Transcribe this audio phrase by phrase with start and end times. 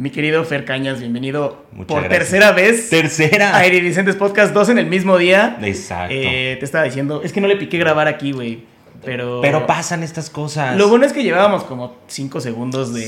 [0.00, 2.18] Mi querido Fer Cañas, bienvenido Muchas por gracias.
[2.30, 3.54] tercera vez Tercera.
[3.54, 5.58] a Iridicentes Podcast, dos en el mismo día.
[5.60, 6.14] Exacto.
[6.16, 8.64] Eh, te estaba diciendo, es que no le piqué grabar aquí, güey.
[9.04, 10.78] Pero, Pero pasan estas cosas.
[10.78, 13.02] Lo bueno es que llevábamos como cinco segundos de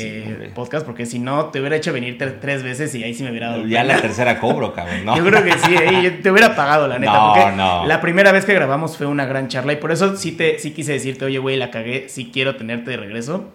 [0.44, 3.22] Sí, podcast, porque si no, te hubiera hecho venir tre- tres veces y ahí sí
[3.22, 3.66] me hubiera dado.
[3.66, 3.94] Ya pena.
[3.96, 5.16] la tercera cobro, cabrón, ¿no?
[5.16, 7.12] Yo creo que sí, eh, yo te hubiera pagado, la neta.
[7.12, 7.86] No, porque no.
[7.86, 10.72] La primera vez que grabamos fue una gran charla y por eso sí, te, sí
[10.72, 13.50] quise decirte, oye, güey, la cagué, sí quiero tenerte de regreso.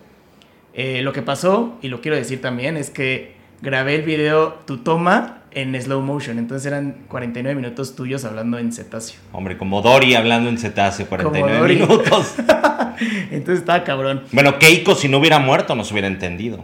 [0.78, 4.78] Eh, lo que pasó, y lo quiero decir también, es que grabé el video, tu
[4.78, 6.38] toma, en slow motion.
[6.38, 9.20] Entonces eran 49 minutos tuyos hablando en cetáceo.
[9.34, 11.76] Hombre, como Dory hablando en cetáceo, 49 Dory.
[11.76, 12.36] minutos.
[13.32, 14.24] Entonces estaba cabrón.
[14.32, 16.64] bueno, Keiko, si no hubiera muerto, nos hubiera entendido.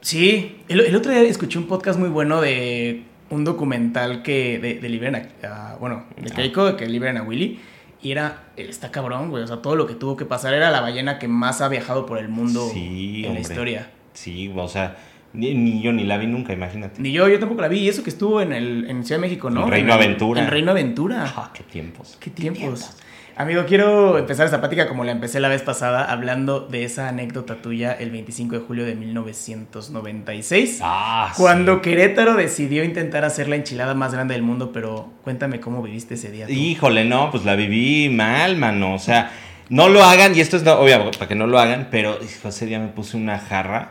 [0.00, 4.74] Sí, el, el otro día escuché un podcast muy bueno de un documental que de,
[4.74, 6.34] de liberan a, bueno, de Ah.
[6.34, 7.60] Keiko, que liberan a Willy.
[8.02, 9.44] Y era, está cabrón, güey.
[9.44, 12.04] O sea, todo lo que tuvo que pasar era la ballena que más ha viajado
[12.04, 13.90] por el mundo Sí, en la historia.
[14.12, 14.96] Sí, o sea,
[15.32, 17.00] ni, ni yo ni la vi nunca, imagínate.
[17.00, 17.78] Ni yo, yo tampoco la vi.
[17.78, 19.64] Y eso que estuvo en, el, en Ciudad de México, ¿no?
[19.64, 20.42] En Reino Aventura.
[20.42, 21.32] En Reino Aventura.
[21.36, 22.16] Ah, qué tiempos.
[22.18, 22.90] Qué tiempos.
[23.42, 27.56] Amigo, quiero empezar esta plática como la empecé la vez pasada, hablando de esa anécdota
[27.60, 30.78] tuya el 25 de julio de 1996.
[30.80, 31.42] Ah, sí.
[31.42, 36.14] Cuando Querétaro decidió intentar hacer la enchilada más grande del mundo, pero cuéntame cómo viviste
[36.14, 36.46] ese día.
[36.46, 36.52] tú.
[36.52, 38.94] Híjole, no, pues la viví mal, mano.
[38.94, 39.32] O sea,
[39.68, 42.48] no lo hagan, y esto es no- obvio para que no lo hagan, pero hijo,
[42.48, 43.90] ese día me puse una jarra.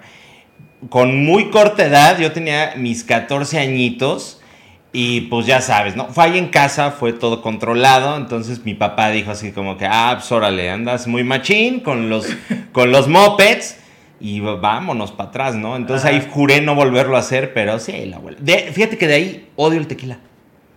[0.88, 4.41] Con muy corta edad, yo tenía mis 14 añitos.
[4.94, 6.08] Y pues ya sabes, ¿no?
[6.10, 8.18] Fue ahí en casa, fue todo controlado.
[8.18, 12.28] Entonces mi papá dijo así como que, ah, pues órale, andas muy machín con los,
[12.74, 13.78] con los mopeds.
[14.20, 15.76] Y vámonos para atrás, ¿no?
[15.76, 16.14] Entonces Ajá.
[16.16, 18.38] ahí juré no volverlo a hacer, pero sí, la abuela.
[18.40, 20.20] De- fíjate que de ahí odio el tequila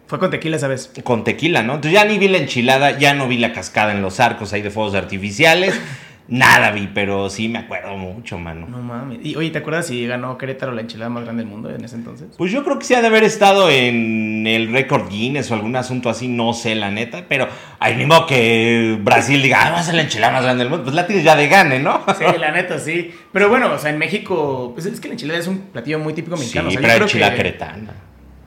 [0.07, 0.91] Fue con tequila esa vez.
[1.03, 1.75] con tequila, ¿no?
[1.75, 4.63] Entonces ya ni vi la enchilada, ya no vi la cascada en los arcos ahí
[4.63, 5.79] de fuegos artificiales,
[6.29, 8.67] nada vi, pero sí me acuerdo mucho, mano.
[8.69, 9.19] No mames.
[9.23, 11.97] Y oye, ¿te acuerdas si ganó Querétaro la enchilada más grande del mundo en ese
[11.97, 12.29] entonces?
[12.39, 15.77] Pues yo creo que sí ha de haber estado en el récord Guinness o algún
[15.77, 19.83] asunto así, no sé la neta, pero al mismo que Brasil diga, ah, va a
[19.83, 22.03] ser la enchilada más grande del mundo, pues la tienes ya de gane, ¿no?
[22.19, 23.15] Sí, la neta, sí.
[23.33, 26.15] Pero bueno, o sea, en México, pues es que la enchilada es un platillo muy
[26.15, 26.69] típico Sí, mexicano.
[26.69, 27.93] o sea, yo pero creo enchilada que queretana.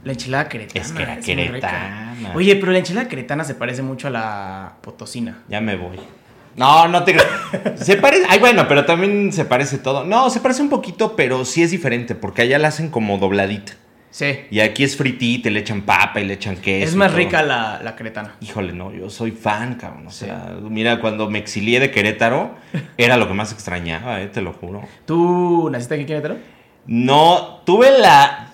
[0.03, 0.85] La enchilada queretana.
[0.85, 2.16] Es que era queretana.
[2.33, 5.39] Oye, pero la enchilada queretana se parece mucho a la potosina.
[5.49, 5.97] Ya me voy.
[6.57, 7.16] No, no te.
[7.75, 8.25] Se parece.
[8.29, 10.03] Ay, bueno, pero también se parece todo.
[10.03, 13.73] No, se parece un poquito, pero sí es diferente, porque allá la hacen como dobladita.
[14.09, 14.40] Sí.
[14.50, 16.88] Y aquí es fritita, le echan papa y le echan queso.
[16.88, 18.35] Es más rica la, la queretana.
[18.41, 20.07] Híjole, no, yo soy fan, cabrón.
[20.07, 22.56] O sea, mira, cuando me exilié de Querétaro,
[22.97, 24.81] era lo que más extrañaba, eh, te lo juro.
[25.06, 26.38] ¿Tú naciste aquí en Querétaro?
[26.88, 28.53] No, tuve la.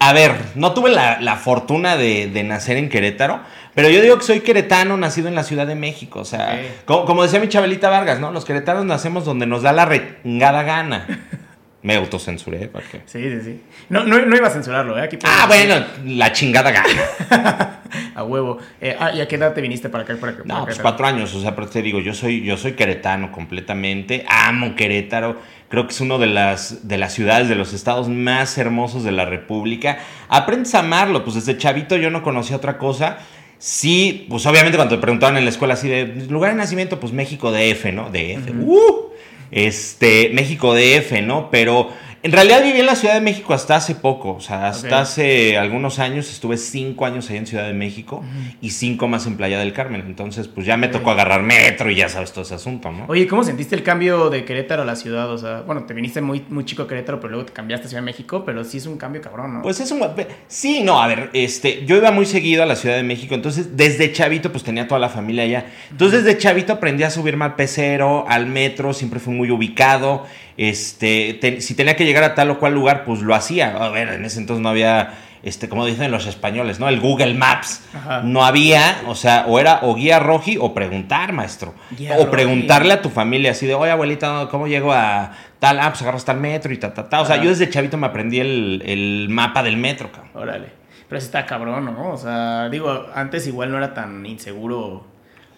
[0.00, 3.40] A ver, no tuve la, la fortuna de, de nacer en Querétaro,
[3.78, 6.18] pero yo digo que soy queretano, nacido en la Ciudad de México.
[6.18, 8.32] O sea, como, como decía mi Chabelita Vargas, ¿no?
[8.32, 11.06] Los queretanos nacemos donde nos da la regada gana.
[11.82, 13.02] Me autocensuré, ¿para qué?
[13.06, 13.62] Sí, sí, sí.
[13.88, 15.02] No, no, no iba a censurarlo, ¿eh?
[15.02, 17.82] Aquí Ah, bueno, la chingada gana.
[18.16, 18.58] A huevo.
[18.80, 20.16] Eh, ah, ¿y a qué edad te viniste para acá?
[20.16, 22.56] Para, acá, para No, pues cuatro años, o sea, pero te digo, yo soy, yo
[22.56, 27.54] soy queretano completamente, amo Querétaro, creo que es una de las, de las ciudades, de
[27.54, 30.00] los estados más hermosos de la República.
[30.28, 33.18] Aprendes a amarlo, pues desde chavito yo no conocía otra cosa.
[33.58, 37.12] Sí, pues obviamente cuando te preguntaban en la escuela así de lugar de nacimiento, pues
[37.12, 38.10] México DF, ¿no?
[38.10, 38.50] DF.
[38.64, 39.08] ¡Uh!
[39.50, 41.50] Este, México DF, ¿no?
[41.50, 41.90] Pero
[42.22, 45.56] en realidad viví en la Ciudad de México hasta hace poco, o sea, hasta hace
[45.56, 48.24] algunos años, estuve cinco años ahí en Ciudad de México
[48.60, 51.96] y cinco más en Playa del Carmen, entonces pues ya me tocó agarrar metro y
[51.96, 53.04] ya sabes todo ese asunto, ¿no?
[53.08, 55.30] Oye, ¿cómo sentiste el cambio de Querétaro a la ciudad?
[55.30, 57.88] O sea, bueno, te viniste muy, muy chico a Querétaro, pero luego te cambiaste a
[57.90, 59.62] Ciudad de México, pero sí es un cambio cabrón, ¿no?
[59.62, 60.00] Pues es un...
[60.48, 63.76] Sí, no, a ver, este, yo iba muy seguido a la Ciudad de México, entonces
[63.76, 65.66] desde chavito pues tenía toda la familia allá.
[65.90, 70.26] Entonces desde chavito aprendí a subirme al pecero, al metro, siempre fui muy ubicado.
[70.56, 73.76] Este, te- si tenía que llegar a tal o cual lugar, pues lo hacía.
[73.76, 76.88] A ver, en ese entonces no había, este, como dicen los españoles, ¿no?
[76.88, 77.82] El Google Maps.
[77.94, 78.22] Ajá.
[78.24, 81.74] No había, o sea, o era o guía roji o preguntar, maestro.
[81.96, 82.30] Guía o roji.
[82.30, 85.78] preguntarle a tu familia así de, oye, abuelita, ¿cómo llego a tal?
[85.80, 87.20] Ah, pues agarras tal metro y ta, ta, ta.
[87.20, 87.44] O sea, Ajá.
[87.44, 90.30] yo desde chavito me aprendí el, el mapa del metro, cabrón.
[90.34, 90.78] Órale.
[91.08, 92.12] Pero sí está cabrón, ¿no?
[92.12, 95.06] O sea, digo, antes igual no era tan inseguro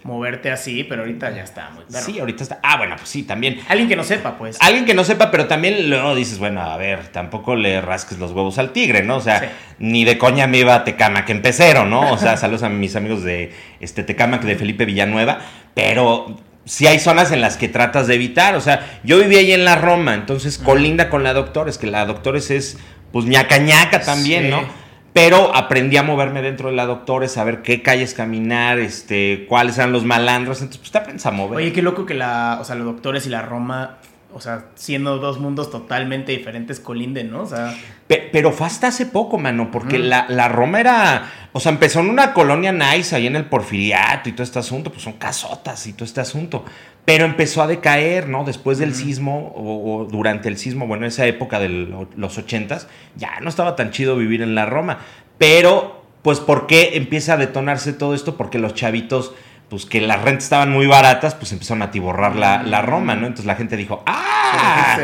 [0.02, 1.85] moverte así, pero ahorita ya está muy.
[1.88, 2.58] Sí, ahorita está.
[2.62, 3.61] Ah, bueno, pues sí, también.
[3.69, 4.56] Alguien que no sepa, pues.
[4.61, 8.32] Alguien que no sepa, pero también luego dices, bueno, a ver, tampoco le rasques los
[8.32, 9.17] huevos al tigre, ¿no?
[9.17, 9.47] O sea, Sí.
[9.79, 12.12] ni de coña me iba a Tecamac en pecero, ¿no?
[12.12, 15.38] O sea, saludos a mis amigos de este Tecamac de Felipe Villanueva,
[15.75, 18.55] pero sí hay zonas en las que tratas de evitar.
[18.55, 22.06] O sea, yo viví ahí en la Roma, entonces colinda con la Doctores, que la
[22.06, 22.79] Doctores es,
[23.12, 24.50] pues, ñaca ñaca también, Sí.
[24.50, 24.79] ¿no?
[25.12, 29.76] Pero aprendí a moverme dentro de la Doctores, a ver qué calles caminar, este, cuáles
[29.78, 30.60] eran los malandros.
[30.60, 31.58] Entonces, pues te aprendes a mover.
[31.58, 33.98] Oye, qué loco que la, o sea, los doctores y la Roma
[34.32, 37.42] o sea, siendo dos mundos totalmente diferentes, colinden, ¿no?
[37.42, 37.76] O sea...
[38.06, 42.10] pero fue hasta hace poco, mano, porque la, la, Roma era, o sea, empezó en
[42.10, 45.94] una colonia nice ahí en el Porfiriato y todo este asunto, pues son casotas y
[45.94, 46.64] todo este asunto,
[47.10, 48.44] pero empezó a decaer, ¿no?
[48.44, 52.86] Después del sismo o, durante el sismo, bueno, esa época de los ochentas,
[53.16, 54.98] ya no estaba tan chido vivir en la Roma,
[55.36, 58.36] pero, pues, ¿por qué empieza a detonarse todo esto?
[58.36, 59.32] Porque los chavitos
[59.68, 63.26] pues que las rentas estaban muy baratas, pues empezaron a atiborrar la, la Roma, ¿no?
[63.26, 64.96] Entonces la gente dijo, ¡ah!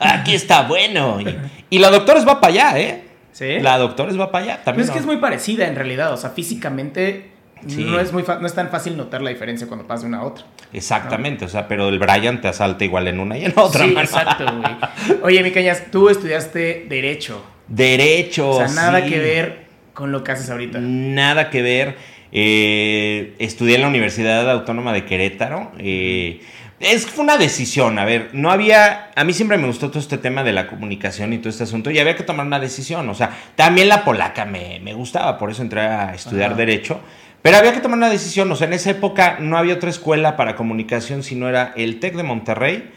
[0.00, 1.18] Aquí está bueno.
[1.70, 3.04] Y, la Doctores va para allá, ¿eh?
[3.30, 3.60] Sí.
[3.60, 4.88] La Doctores va para allá también.
[4.88, 7.31] es que es muy parecida en realidad, o sea, físicamente
[7.66, 10.24] no, es muy no es tan fácil notar la diferencia cuando pasa de una a
[10.24, 10.44] otra.
[10.72, 13.84] Exactamente, o sea, pero el Brian te asalta igual en una y en otra.
[13.84, 15.20] Sí, exacto, güey.
[15.22, 17.44] Oye, mi cañas, tú estudiaste Derecho.
[17.68, 18.50] Derecho.
[18.50, 20.78] O sea, nada que ver con lo que haces ahorita.
[20.80, 21.96] Nada que ver.
[22.32, 25.72] Eh, estudié en la Universidad Autónoma de Querétaro.
[25.78, 26.40] Eh,
[26.82, 30.18] es fue una decisión, a ver, no había, a mí siempre me gustó todo este
[30.18, 33.14] tema de la comunicación y todo este asunto y había que tomar una decisión, o
[33.14, 37.00] sea, también la polaca me, gustaba, por eso entré a estudiar derecho,
[37.42, 40.36] pero había que tomar una decisión, o sea, en esa época no había otra escuela
[40.36, 42.90] para comunicación, sino era el TEC de Monterrey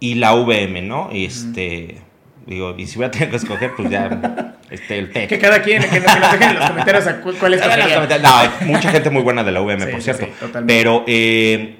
[0.00, 1.08] y la VM, ¿no?
[1.12, 1.98] Este...
[2.46, 5.28] Digo, y si voy a tener que escoger, pues ya este, el TEC.
[5.30, 7.04] Que cada quien, que, nos dejen en los comentarios
[7.40, 10.28] cuál es No, hay mucha gente muy buena de la UVM, por cierto.
[10.66, 11.76] Pero, eh,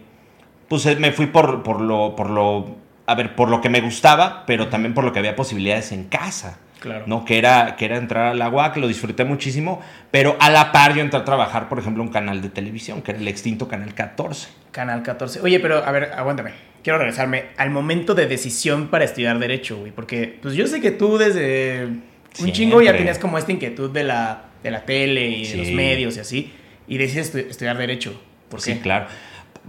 [0.69, 2.77] pues eh, me fui por, por, lo, por lo,
[3.07, 6.05] a ver, por lo que me gustaba, pero también por lo que había posibilidades en
[6.05, 6.59] casa.
[6.85, 7.05] Claro.
[7.07, 7.25] ¿no?
[7.25, 10.95] Que era, que era entrar al agua, que lo disfruté muchísimo, pero a la par
[10.95, 13.95] yo entré a trabajar, por ejemplo, un canal de televisión, que era el extinto Canal
[13.95, 14.49] 14.
[14.71, 15.41] Canal 14.
[15.41, 16.51] Oye, pero a ver, aguántame.
[16.83, 20.91] Quiero regresarme al momento de decisión para estudiar Derecho, güey, porque pues yo sé que
[20.91, 21.87] tú desde
[22.39, 25.71] un chingo ya tenías como esta inquietud de la, de la tele y de los
[25.71, 26.53] medios y así,
[26.87, 28.21] y decides estudiar Derecho.
[28.51, 28.75] ¿Por qué?
[28.75, 29.07] Sí, claro.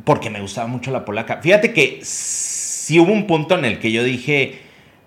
[0.04, 1.40] Porque me gustaba mucho la polaca.
[1.42, 4.65] Fíjate que sí hubo un punto en el que yo dije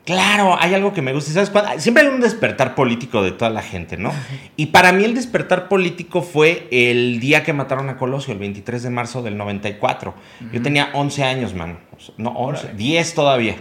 [0.09, 1.33] Claro, hay algo que me gusta.
[1.33, 4.11] ¿Sabes Siempre hay un despertar político de toda la gente, ¿no?
[4.57, 8.85] Y para mí el despertar político fue el día que mataron a Colosio, el 23
[8.85, 10.15] de marzo del 94.
[10.51, 11.81] Yo tenía 11 años, man.
[12.17, 13.57] No, 11, 10 todavía.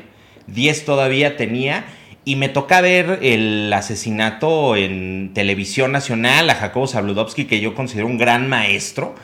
[0.47, 1.83] 10 todavía tenía.
[2.23, 8.07] Y me toca ver el asesinato en televisión nacional a Jacobo Zabludovsky, que yo considero
[8.07, 9.15] un gran maestro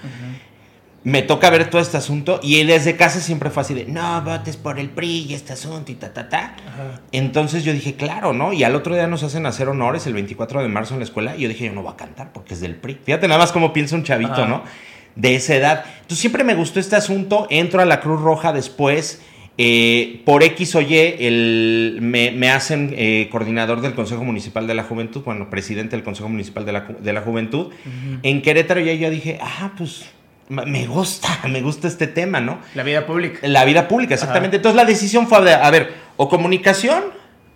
[1.03, 4.55] me toca ver todo este asunto y desde casa siempre fue así de, no, votes
[4.55, 6.55] por el PRI y este asunto y ta, ta, ta.
[7.11, 8.53] Entonces yo dije, claro, ¿no?
[8.53, 11.35] Y al otro día nos hacen hacer honores el 24 de marzo en la escuela
[11.35, 12.99] y yo dije, yo no voy a cantar porque es del PRI.
[13.03, 14.63] Fíjate nada más cómo piensa un chavito, ¿no?
[15.15, 15.85] De esa edad.
[15.95, 19.21] Entonces siempre me gustó este asunto, entro a la Cruz Roja después.
[19.55, 24.83] Eh, por X o Y el, me, hacen eh, coordinador del Consejo Municipal de la
[24.83, 27.71] Juventud, bueno, presidente del Consejo Municipal de la, de la Juventud.
[28.23, 30.05] En Querétaro ya yo dije, ah, pues
[30.49, 32.59] me gusta, me gusta este tema, ¿no?
[32.75, 33.39] La vida pública.
[33.47, 34.57] La vida pública, exactamente.
[34.57, 37.03] Entonces la decisión fue, a ver, o comunicación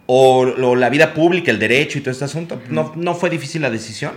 [0.05, 0.45] o,
[0.75, 2.61] la vida pública, el derecho y todo este asunto.
[2.69, 4.13] no, no fue difícil la decisión.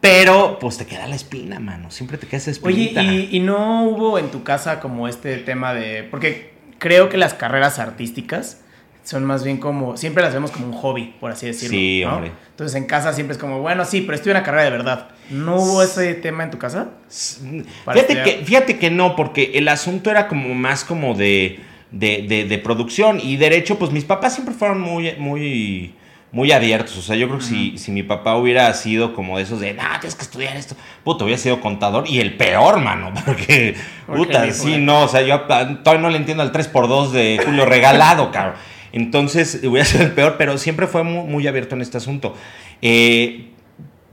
[0.00, 1.90] Pero, pues te queda la espina, mano.
[1.90, 3.00] Siempre te queda esa espinita.
[3.00, 6.04] Oye, ¿y, ¿y, no hubo en tu casa como este tema de.
[6.04, 8.60] Porque creo que las carreras artísticas
[9.08, 11.78] son más bien como, siempre las vemos como un hobby, por así decirlo.
[11.78, 12.30] Sí, hombre.
[12.50, 15.08] Entonces en casa siempre es como, bueno, sí, pero estoy una carrera de verdad.
[15.30, 16.90] ¿No hubo ese tema en tu casa?
[17.08, 21.58] Fíjate que, fíjate que no, porque el asunto era como más como de,
[21.90, 25.94] de, de, producción y derecho, pues mis papás siempre fueron muy, muy,
[26.30, 26.98] muy abiertos.
[26.98, 29.72] O sea, yo creo que si, si mi papá hubiera sido como de esos de,
[29.72, 33.74] no, tienes que estudiar esto, puto, hubiera sido contador y el peor, mano, porque,
[34.06, 38.30] puta, sí, no, o sea, yo todavía no le entiendo al 3x2 de Julio Regalado,
[38.30, 38.56] cabrón.
[38.92, 42.34] Entonces, voy a ser el peor, pero siempre fue muy, abierto en este asunto.
[42.82, 43.50] Eh,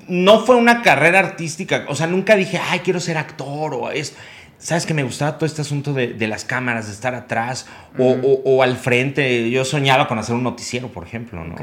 [0.08, 4.16] no fue una carrera artística, o sea, nunca dije, ay, quiero ser actor o es...
[4.58, 7.68] ¿Sabes que me gustaba todo este asunto de, las cámaras, de estar atrás
[8.00, 9.52] o, al frente?
[9.52, 11.56] Yo soñaba con hacer un noticiero, por ejemplo, ¿no?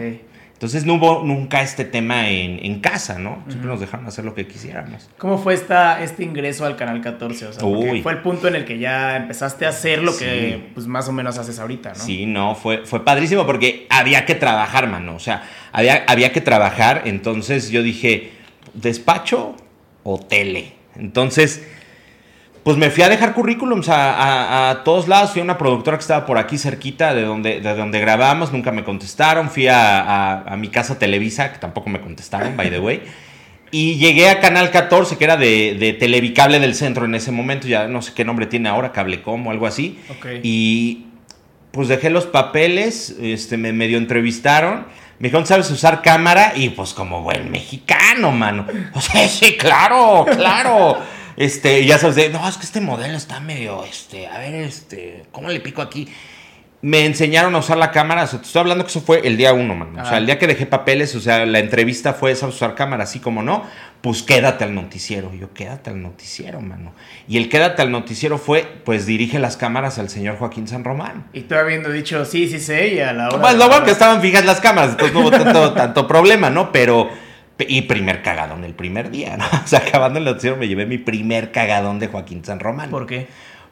[0.63, 3.43] Entonces no hubo nunca este tema en, casa, ¿no?
[3.49, 5.11] Siempre nos dejaron hacer lo que quisiéramos.
[5.19, 7.47] ¿Cómo fue esta, este ingreso al Canal 14?
[7.47, 7.61] O sea,
[8.01, 11.13] fue el punto en el que ya empezaste a hacer lo que pues más o
[11.13, 11.97] menos haces ahorita, ¿no?
[11.97, 15.17] Sí, no, fue, fue padrísimo porque había que trabajar, mano.
[15.17, 15.43] O sea,
[15.73, 17.03] había, había que trabajar.
[17.07, 18.31] Entonces yo dije,
[18.73, 19.57] despacho
[20.05, 20.75] o tele.
[20.95, 21.67] Entonces
[22.65, 25.31] pues me fui a dejar currículums a, todos lados.
[25.33, 28.71] Fui a una productora que estaba por aquí cerquita de donde, de donde grabamos, nunca
[28.71, 29.51] me contestaron.
[29.51, 33.03] Fui a, mi casa Televisa, que tampoco me contestaron, by the way.
[33.73, 37.67] Y llegué a Canal 14, que era de, de Televicable del Centro en ese momento,
[37.67, 39.99] ya no sé qué nombre tiene ahora, Cablecom o algo así.
[40.43, 41.07] Y
[41.73, 44.87] pues dejé los papeles, este, me medio entrevistaron.
[45.19, 46.53] Me dijeron, ¿sabes usar cámara?
[46.55, 48.67] Y pues como buen mexicano, mano.
[48.93, 50.99] O sea, sí, claro, claro.
[51.37, 55.25] Este, ya sabes, de, no, es que este modelo está medio, este, a ver, este,
[55.33, 56.09] ¿cómo le pico aquí?
[56.83, 58.25] me enseñaron a usar la cámara.
[58.25, 60.03] O sea, te estoy hablando que eso fue el día uno, mano.
[60.03, 63.05] O sea, el día que dejé papeles, o sea, la entrevista fue esa usar cámara,
[63.05, 63.65] así como no.
[64.01, 65.31] Pues quédate al noticiero.
[65.33, 66.93] Y yo, quédate al noticiero, mano.
[67.29, 71.29] Y el quédate al noticiero fue, pues dirige las cámaras al señor Joaquín San Román.
[71.33, 73.41] Y tú habiendo dicho, sí, sí sé, y a la hora.
[73.41, 76.73] Pues lo bueno que estaban fijas las cámaras, entonces no hubo tanto, tanto problema, ¿no?
[76.73, 77.09] Pero.
[77.69, 79.45] Y primer cagadón el primer día, ¿no?
[79.65, 82.91] O sea, acabando el noticiero me llevé mi primer cagadón de Joaquín San Román.
[82.91, 83.29] ¿Por qué?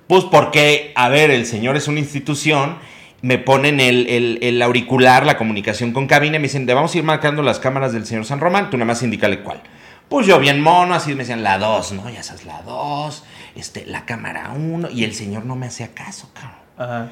[0.07, 2.77] Pues porque, a ver, el señor es una institución,
[3.23, 6.99] me ponen el, el- el auricular, la comunicación con cabina, y me dicen, vamos a
[6.99, 9.61] ir marcando las cámaras del señor San Román, tú nada más indícale cuál.
[10.09, 12.11] Pues yo bien mono, así me decían, la 2, ¿no?
[12.11, 16.31] Ya sabes, la 2, este, la cámara 1, y el señor no me hacía caso,
[16.35, 16.59] cabrón.
[16.77, 17.09] Ajá.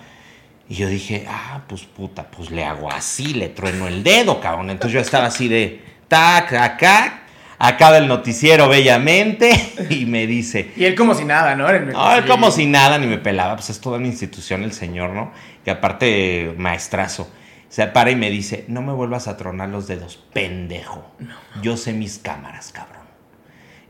[0.68, 4.70] Y yo dije, ah, pues puta, pues le hago así, le trueno el dedo, cabrón.
[4.70, 7.23] Entonces yo estaba así de, tac, acá,
[7.59, 9.50] acaba el noticiero bellamente,
[9.91, 11.71] y me dice, Y él como si nada, ¿no?
[11.71, 15.11] No, él como si nada, ni me pelaba, pues es toda una institución el señor,
[15.11, 15.33] ¿no?
[15.65, 17.31] Que aparte, maestrazo.
[17.69, 21.15] Se para y me dice, no me vuelvas a tronar los dedos, pendejo.
[21.62, 23.03] Yo sé mis cámaras, cabrón.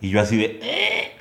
[0.00, 0.58] Y yo así de...
[0.62, 1.16] "Eh".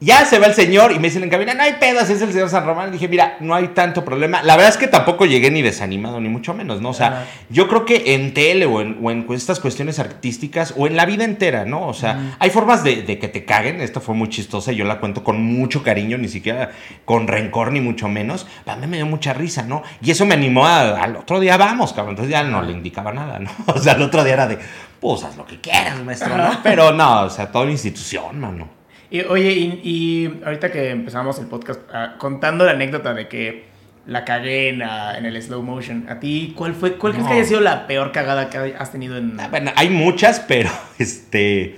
[0.00, 2.30] Ya se va el señor y me dicen en cabina, no hay pedas, es el
[2.30, 2.90] señor San Román.
[2.90, 4.42] Y dije, mira, no hay tanto problema.
[4.42, 6.90] La verdad es que tampoco llegué ni desanimado, ni mucho menos, ¿no?
[6.90, 7.24] O sea, Ajá.
[7.48, 11.06] yo creo que en tele o en, o en estas cuestiones artísticas o en la
[11.06, 11.86] vida entera, ¿no?
[11.86, 13.80] O sea, hay formas de, de que te caguen.
[13.80, 16.72] Esta fue muy chistosa y yo la cuento con mucho cariño, ni siquiera
[17.06, 18.46] con rencor, ni mucho menos.
[18.66, 19.84] A mí me dio mucha risa, ¿no?
[20.02, 22.10] Y eso me animó a- al otro día, vamos, cabrón.
[22.10, 23.50] Entonces ya no le indicaba nada, ¿no?
[23.74, 24.58] O sea, el otro día era de,
[25.00, 26.60] pues haz lo que quieras, maestro, ¿no?
[26.62, 28.83] Pero no, o sea, toda una institución, mano.
[29.14, 33.64] Y, oye, y, y ahorita que empezamos el podcast ah, contando la anécdota de que
[34.06, 37.30] la cagué en, ah, en el slow motion, ¿a ti cuál fue, cuál crees No.
[37.30, 39.38] que haya sido la peor cagada que has tenido en...
[39.38, 40.68] Ah, Bueno, hay muchas, pero
[40.98, 41.76] este.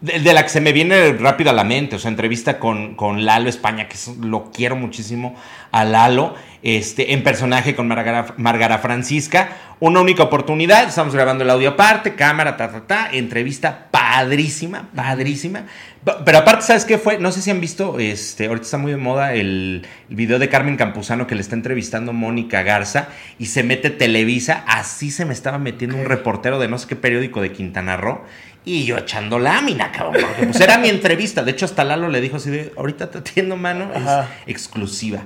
[0.00, 2.96] De, de la que se me viene rápido a la mente, o sea, entrevista con,
[2.96, 5.34] con Lalo España, que es- lo quiero muchísimo
[5.72, 9.48] a Lalo, este, en personaje con Margara, Margara Francisca.
[9.80, 15.64] Una única oportunidad, estamos grabando el audio aparte, cámara, ta, ta, ta, entrevista padrísima, padrísima.
[16.24, 17.18] Pero aparte, ¿sabes qué fue?
[17.18, 20.48] No sé si han visto, este, ahorita está muy de moda el, el video de
[20.48, 25.32] Carmen Campuzano que le está entrevistando Mónica Garza y se mete Televisa, así se me
[25.32, 28.22] estaba metiendo un reportero de no sé qué periódico de Quintana Roo
[28.66, 30.22] y yo echando lámina, cabrón.
[30.26, 31.42] Porque pues era mi entrevista.
[31.42, 34.28] De hecho, hasta Lalo le dijo así de, ahorita te atiendo, mano, es Ajá.
[34.46, 35.20] exclusiva.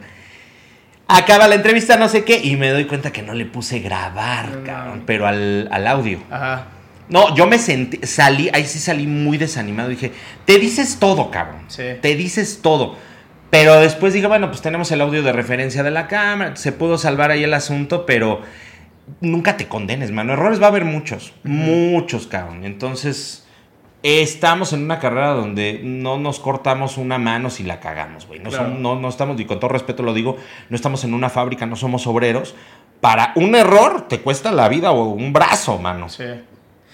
[1.08, 4.48] Acaba la entrevista, no sé qué, y me doy cuenta que no le puse grabar,
[4.50, 4.64] No, no.
[4.64, 6.20] cabrón, pero al, al audio.
[6.30, 6.66] Ajá.
[7.08, 9.88] No, yo me sentí, salí, ahí sí salí muy desanimado.
[9.88, 10.12] Dije,
[10.44, 11.62] te dices todo, cabrón.
[11.66, 11.82] Sí.
[12.00, 12.96] Te dices todo.
[13.50, 16.98] Pero después dije, bueno, pues tenemos el audio de referencia de la cámara, se pudo
[16.98, 18.42] salvar ahí el asunto, pero
[19.20, 20.32] nunca te condenes, mano.
[20.32, 22.64] Errores va a haber muchos, muchos, cabrón.
[22.64, 23.46] Entonces,
[24.02, 28.40] estamos en una carrera donde no nos cortamos una mano si la cagamos, güey.
[28.40, 28.68] No, Claro.
[28.68, 30.36] no, no estamos, y con todo respeto lo digo,
[30.68, 32.54] no estamos en una fábrica, no somos obreros.
[33.00, 36.08] Para un error te cuesta la vida o un brazo, mano.
[36.08, 36.24] Sí.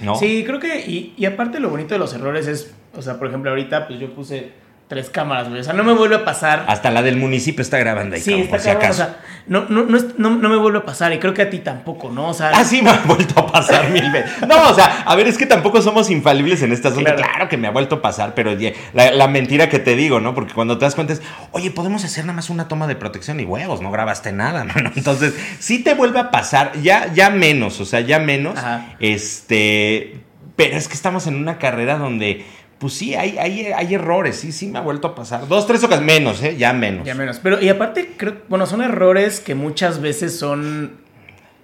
[0.01, 0.15] ¿no?
[0.17, 3.29] Sí, creo que, y, y aparte lo bonito de los errores es, o sea, por
[3.29, 4.53] ejemplo, ahorita pues yo puse
[4.89, 6.65] tres cámaras, güey, o sea, no me vuelve a pasar.
[6.69, 8.95] Hasta la del municipio está grabando ahí, sí, cabrón, está por si o acaso.
[8.95, 9.17] sea,
[9.49, 12.11] no, no, no, no, no me vuelve a pasar y creo que a ti tampoco,
[12.11, 12.29] ¿no?
[12.29, 14.31] O sea, Ah, sí, me ha vuelto a pasar mil veces.
[14.47, 17.05] No, o sea, a ver, es que tampoco somos infalibles en este asunto.
[17.15, 17.23] Claro.
[17.33, 20.21] Claro, que me ha vuelto a pasar, pero oye, la, la mentira que te digo,
[20.21, 20.35] ¿no?
[20.35, 23.41] Porque cuando te das cuenta es, oye, podemos hacer nada más una toma de protección
[23.41, 24.93] y huevos, no grabaste nada, mano.
[24.95, 28.57] Entonces, sí te vuelve a pasar, ya, ya menos, o sea, ya menos.
[28.59, 28.95] Ajá.
[29.01, 30.21] Este,
[30.55, 32.45] pero es que estamos en una carrera donde,
[32.79, 35.49] pues sí, hay, hay, hay errores, sí, sí me ha vuelto a pasar.
[35.49, 36.57] Dos, tres ocasiones, menos, ¿eh?
[36.57, 37.07] Ya menos.
[37.07, 37.39] Ya menos.
[37.43, 40.97] Pero, y aparte, creo, bueno, son errores que muchas veces son,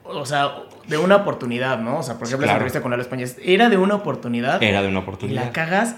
[0.05, 0.53] o sea,
[0.89, 1.99] de una oportunidad, ¿no?
[1.99, 2.65] O sea, por ejemplo, esa Claro.
[2.65, 5.45] entrevista con Lalo España era de una oportunidad Era de una y oportunidad.
[5.45, 5.97] la cagas,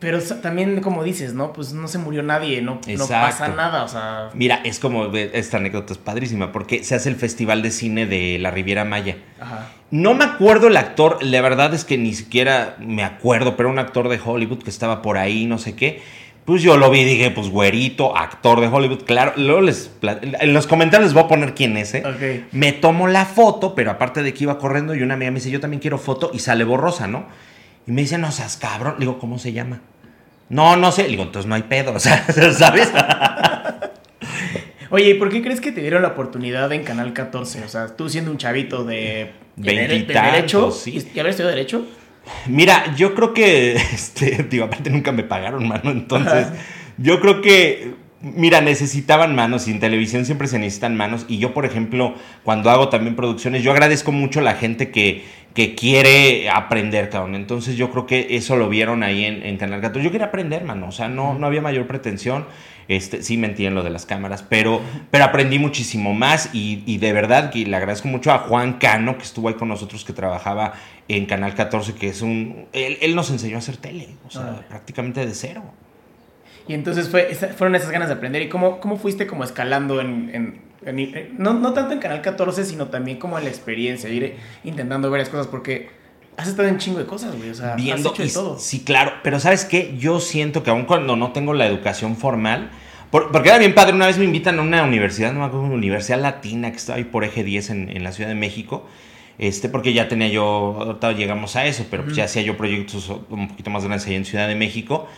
[0.00, 1.52] pero también, como dices, ¿no?
[1.52, 5.58] Pues no se murió nadie, no, no pasa nada, o sea, Mira, es como, esta
[5.58, 9.18] anécdota es padrísima, porque se hace el Festival de Cine de la Riviera Maya.
[9.40, 9.68] ajá.
[9.90, 13.80] No me acuerdo el actor, la verdad es que ni siquiera me acuerdo, pero un
[13.80, 16.00] actor de Hollywood que estaba por ahí, no sé qué.
[16.44, 19.32] Pues yo lo vi y dije, pues güerito, actor de Hollywood, claro.
[19.36, 22.04] Luego les, en los comentarios les voy a poner quién es, ¿eh?
[22.06, 22.52] Ok.
[22.52, 25.50] Me tomo la foto, pero aparte de que iba corriendo y una amiga me dice,
[25.50, 27.26] yo también quiero foto y sale borrosa, ¿no?
[27.90, 28.94] Y me dice, no seas cabrón.
[28.98, 29.80] Le digo, ¿cómo se llama?
[30.48, 31.02] No, no sé.
[31.02, 32.88] Le digo, entonces no hay pedo, o sea, ¿sabes?
[34.90, 37.64] Oye, ¿y por qué crees que te dieron la oportunidad en Canal 14?
[37.64, 41.04] O sea, tú siendo un chavito de, Veintitantos, sí.
[41.12, 41.84] ¿y haber estudiado derecho?
[42.46, 46.46] Mira, yo creo que, este, digo, aparte nunca me pagaron, mano, entonces,
[46.96, 51.52] yo creo que, mira, necesitaban manos, y en televisión siempre se necesitan manos, y yo,
[51.54, 56.48] por ejemplo, cuando hago también producciones, yo agradezco mucho a la gente que, que quiere
[56.48, 57.34] aprender, cabrón.
[57.34, 60.04] Entonces yo creo que eso lo vieron ahí en, en Canal 14.
[60.04, 60.88] Yo quería aprender, mano.
[60.88, 62.46] O sea, no, no había mayor pretensión.
[62.88, 64.80] Este, sí mentí en lo de las cámaras, pero,
[65.12, 69.16] pero aprendí muchísimo más y, y, de verdad que le agradezco mucho a Juan Cano,
[69.16, 70.72] que estuvo ahí con nosotros, que trabajaba
[71.06, 72.66] en Canal 14, que es un...
[72.72, 74.64] Él, él nos enseñó a hacer tele, o sea, ah.
[74.68, 75.62] prácticamente de cero.
[76.70, 78.42] Y entonces fue, fueron esas ganas de aprender.
[78.42, 80.30] ¿Y cómo, cómo fuiste como escalando en...
[80.32, 84.36] en, en no, no tanto en Canal 14, sino también como en la experiencia, ir
[84.62, 85.88] intentando varias cosas, porque
[86.36, 87.50] has estado en chingo de cosas, güey.
[87.50, 88.58] O sea, Viendo, has hecho de todo.
[88.60, 89.14] Sí, claro.
[89.24, 89.96] Pero ¿sabes qué?
[89.98, 92.70] Yo siento que aun cuando no tengo la educación formal,
[93.10, 95.66] por, porque era bien padre, una vez me invitan a una universidad, no me acuerdo,
[95.66, 98.86] una universidad latina que estaba ahí por Eje 10 en, en la Ciudad de México.
[99.38, 103.48] Este, porque ya tenía yo, llegamos a eso, pero pues ya hacía yo proyectos un
[103.48, 105.08] poquito más grandes ahí en Ciudad de México.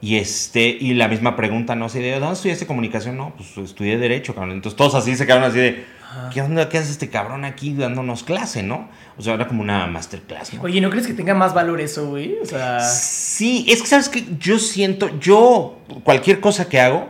[0.00, 1.86] Y este, y la misma pregunta, ¿no?
[1.86, 3.16] Así de, ¿dónde estudiaste comunicación?
[3.16, 4.52] No, pues estudié Derecho, cabrón.
[4.52, 5.84] Entonces todos así se quedaron así de,
[6.32, 6.68] ¿qué onda?
[6.68, 8.88] ¿Qué hace este cabrón aquí dándonos clase, no?
[9.16, 10.62] O sea, era como una masterclass, ¿no?
[10.62, 12.36] Oye, ¿no crees que tenga más valor eso, güey?
[12.40, 12.80] O sea.
[12.80, 17.08] Sí, es que, ¿sabes que Yo siento, yo, cualquier cosa que hago,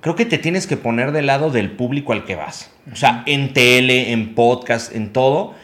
[0.00, 2.72] creo que te tienes que poner del lado del público al que vas.
[2.92, 5.54] O sea, en tele, en podcast, en todo.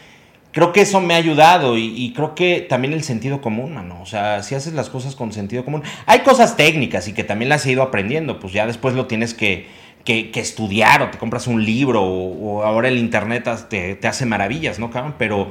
[0.55, 4.01] Creo que eso me ha ayudado y, creo que también el sentido común, mano.
[4.01, 5.83] O sea, si haces las cosas con sentido común.
[6.07, 9.35] Hay cosas técnicas y que también las he ido aprendiendo, pues ya después lo tienes
[9.35, 9.67] que,
[10.05, 14.27] que, estudiar o te compras un libro o, o ahora el internet te, te, hace
[14.27, 15.17] maravillas, ¿no, cabrón?
[15.19, 15.49] Pero,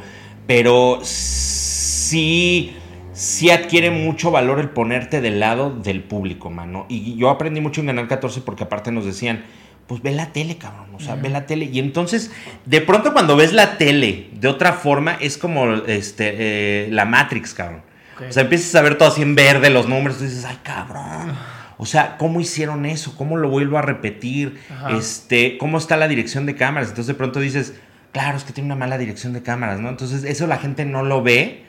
[0.48, 2.74] pero sí
[3.12, 6.86] sí adquiere mucho valor el ponerte del lado del público, mano.
[6.90, 9.44] Y yo aprendí mucho en Canal 14 porque aparte nos decían,
[9.88, 11.22] pues ve la tele, cabrón, o sea, uh -huh.
[11.22, 11.66] ve la tele.
[11.66, 12.32] Y entonces,
[12.66, 17.54] de pronto cuando ves la tele de otra forma, es como este, eh, la Matrix,
[17.54, 17.84] cabrón.
[18.16, 18.30] Okay.
[18.30, 21.36] O sea, empiezas a ver todo así en verde, los números, y dices, ay, cabrón.
[21.78, 23.16] O sea, ¿cómo hicieron eso?
[23.18, 24.60] ¿Cómo lo vuelvo a repetir?
[24.70, 24.96] Ajá.
[24.98, 26.90] Este, ¿Cómo está la dirección de cámaras?
[26.90, 27.74] Entonces de pronto dices,
[28.12, 29.90] claro, es que tiene una mala dirección de cámaras, ¿no?
[29.90, 31.64] Entonces eso la gente no lo ve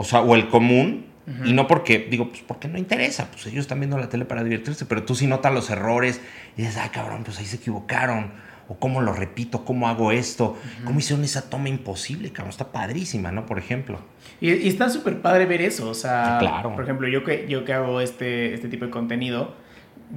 [0.00, 1.48] o sea, o el común, uh -huh.
[1.48, 4.42] y no porque, digo, pues porque no interesa, pues ellos están viendo la tele para
[4.42, 6.20] divertirse, pero tú sí notas los errores
[6.56, 8.32] y dices, ay cabrón, pues ahí se equivocaron,
[8.68, 10.84] o cómo lo repito, cómo hago esto, uh -huh.
[10.84, 13.46] cómo hicieron esa toma imposible, cabrón, está padrísima, ¿no?
[13.46, 14.00] Por ejemplo.
[14.40, 16.74] Y, y está súper padre ver eso, o sea, sí, claro.
[16.74, 19.54] por ejemplo, yo que, yo que hago este, este tipo de contenido,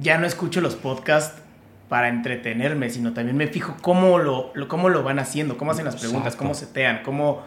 [0.00, 1.42] ya no escucho los podcasts
[1.88, 5.84] para entretenerme, sino también me fijo cómo lo, lo cómo lo van haciendo, cómo hacen
[5.84, 6.44] las preguntas, Exacto.
[6.44, 7.42] cómo setean, cómo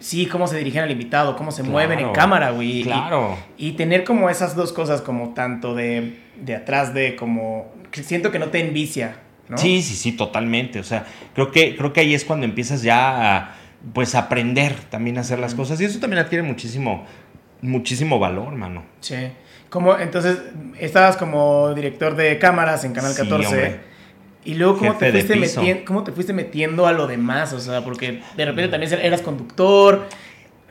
[0.00, 2.82] sí, cómo se dirigen al invitado, cómo se claro, mueven en cámara, güey.
[2.82, 3.36] Claro.
[3.56, 7.72] Y, y, tener como esas dos cosas, como tanto de, de atrás de como.
[7.92, 9.16] Siento que no te envicia,
[9.48, 9.58] ¿no?
[9.58, 10.80] Sí, sí, sí, totalmente.
[10.80, 13.54] O sea, creo que, creo que ahí es cuando empiezas ya a
[13.94, 15.56] pues aprender también a hacer las mm.
[15.56, 15.80] cosas.
[15.80, 17.06] Y eso también adquiere muchísimo,
[17.60, 18.84] muchísimo valor, mano.
[19.00, 19.16] Sí.
[19.68, 20.38] Como, entonces,
[20.78, 23.48] estabas como director de cámaras en Canal 14.
[23.48, 23.89] Sí, hombre.
[24.44, 27.52] Y luego, ¿cómo te, fuiste metiendo, ¿cómo te fuiste metiendo a lo demás?
[27.52, 30.08] O sea, porque de repente también eras conductor.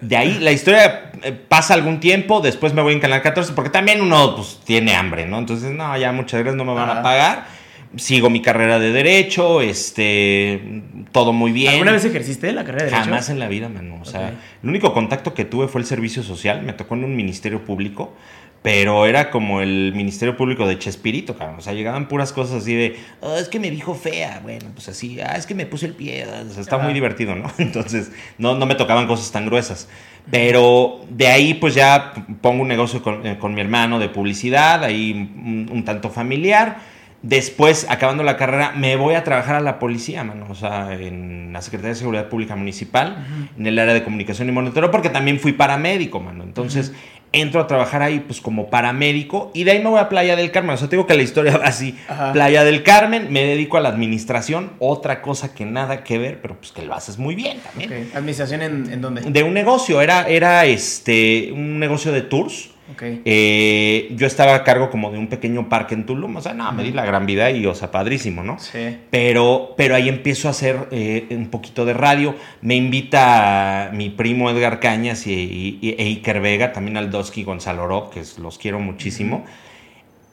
[0.02, 3.70] De ahí la historia eh, pasa algún tiempo, después me voy en Canal 14, porque
[3.70, 5.38] también uno pues tiene hambre, ¿no?
[5.38, 7.60] Entonces, no, ya muchas gracias no me van a pagar.
[7.96, 11.74] Sigo mi carrera de derecho, este, todo muy bien.
[11.74, 13.06] ¿Alguna vez ejerciste la carrera de derecho?
[13.06, 14.00] Jamás en la vida, mano.
[14.02, 14.38] O sea, okay.
[14.64, 18.14] el único contacto que tuve fue el servicio social, me tocó en un ministerio público
[18.62, 21.60] pero era como el Ministerio Público de Chespirito, cabrón.
[21.60, 24.42] O sea, llegaban puras cosas así de, oh, es que me dijo fea.
[24.44, 26.26] Bueno, pues así, ah, es que me puse el pie.
[26.26, 27.50] O sea, está muy divertido, ¿no?
[27.58, 29.88] Entonces, no, no me tocaban cosas tan gruesas.
[30.30, 34.84] Pero de ahí, pues ya pongo un negocio con, eh, con mi hermano de publicidad,
[34.84, 37.00] ahí un, un, tanto familiar.
[37.22, 40.48] Después, acabando la carrera, me voy a trabajar a la policía, mano.
[40.50, 43.60] O sea, en la Secretaría de Seguridad Pública Municipal, uh -huh.
[43.60, 46.44] en el área de comunicación y monitoreo, porque también fui paramédico, mano.
[46.44, 50.00] Entonces, uh -huh entro a trabajar ahí pues como paramédico y de ahí me voy
[50.00, 50.74] a Playa del Carmen.
[50.74, 51.98] O sea, te digo que la historia va así.
[52.08, 52.34] Ajá.
[52.34, 56.56] Playa del Carmen, me dedico a la administración, otra cosa que nada que ver, pero
[56.56, 57.90] pues que lo haces muy bien también.
[57.90, 58.12] Okay.
[58.14, 59.22] ¿Administración en, en dónde?
[59.22, 62.70] De un negocio, era, era este, un negocio de tours.
[62.94, 63.22] Okay.
[63.26, 66.72] Eh, yo estaba a cargo como de un pequeño parque en Tulum, o sea, no,
[66.72, 68.58] me di la gran vida y, o sea, padrísimo, ¿no?
[68.60, 68.98] Sí.
[69.12, 72.36] Pero, pero ahí empiezo a hacer eh, un poquito de radio.
[72.62, 78.12] Me invita mi primo Edgar Cañas y, y, e Iker Vega, también Aldoski Gonzalo Rob,
[78.12, 79.46] que los quiero muchísimo.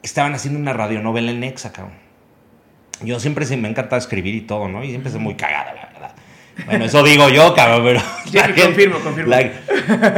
[0.03, 1.95] Estaban haciendo una radionovela en Nexa, cabrón.
[3.03, 4.83] Yo siempre se me encanta escribir y todo, ¿no?
[4.83, 5.96] Y siempre soy muy cagada, la.
[6.65, 8.01] Bueno, eso digo yo, cabrón, pero.
[8.31, 9.31] Ya, que, confirmo, confirmo.
[9.31, 9.43] La,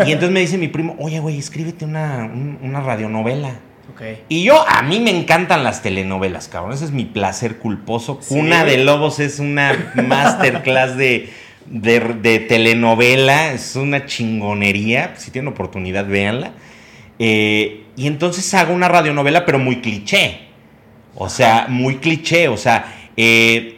[0.07, 3.61] y entonces me dice mi primo, oye, güey, escríbete una, un, una radionovela.
[3.93, 4.23] Okay.
[4.29, 6.73] Y yo, a mí me encantan las telenovelas, cabrón.
[6.73, 8.19] Ese es mi placer culposo.
[8.23, 8.35] Sí.
[8.35, 11.31] Cuna de Lobos es una masterclass de,
[11.67, 13.53] de, de, telenovela.
[13.53, 15.15] Es una chingonería.
[15.17, 16.53] Si tienen oportunidad, véanla.
[17.19, 20.43] Eh, y entonces hago una radionovela, pero muy cliché.
[21.15, 22.49] O sea, muy cliché.
[22.49, 23.78] O sea, eh,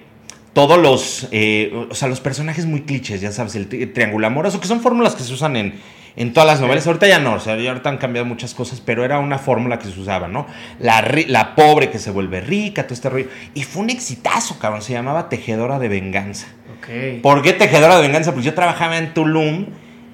[0.53, 4.67] todos los, eh, o sea, los personajes muy clichés, ya sabes, el, triángulo amoroso, que
[4.67, 5.75] son fórmulas que se usan en,
[6.17, 6.87] en todas las novelas.
[6.87, 9.79] Ahorita ya no, o sea, ya ahorita han cambiado muchas cosas, pero era una fórmula
[9.79, 10.47] que se usaba, ¿no?
[10.79, 13.29] La, la pobre que se vuelve rica, todo este rollo.
[13.55, 16.49] Y fue un exitazo, cabrón, se llamaba Tejedora de Venganza.
[16.79, 17.23] Ok.
[17.23, 18.33] ¿Por qué Tejedora de Venganza?
[18.33, 19.67] Pues yo trabajaba en Tulum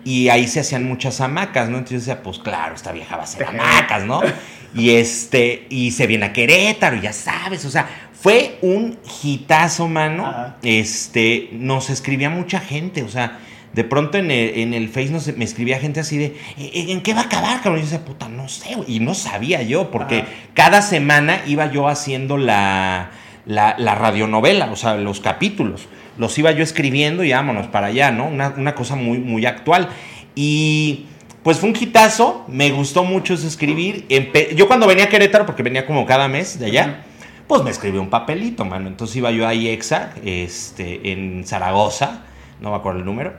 [0.05, 1.79] y ahí se hacían muchas hamacas, ¿no?
[1.79, 4.21] Entonces yo decía, pues claro, esta vieja va a hacer hamacas, ¿no?
[4.77, 10.55] Y este, y se viene a Querétaro, ya sabes, o sea, fue un hitazo, mano.
[10.63, 13.39] Este, nos escribía mucha gente, o sea,
[13.73, 17.21] de pronto en el, en el Face me escribía gente así de, ¿en qué va
[17.21, 17.77] a acabar, cabrón?
[17.77, 21.89] Y yo decía, puta, no sé, Y no sabía yo, porque cada semana iba yo
[21.89, 23.11] haciendo la,
[23.45, 25.89] la, la, radionovela, o sea, los capítulos.
[26.19, 28.27] Los iba yo escribiendo y vámonos para allá, ¿no?
[28.27, 29.89] Una, una cosa muy, muy actual.
[30.35, 31.07] Y
[31.47, 34.09] pues fue un hitazo, me gustó mucho escribir.
[34.57, 37.05] yo cuando venía a Querétaro, porque venía como cada mes de allá,
[37.47, 38.89] pues me escribí un papelito, mano.
[38.89, 42.25] Entonces iba yo ahí exa, este, en Zaragoza,
[42.61, 43.35] no me acuerdo el número,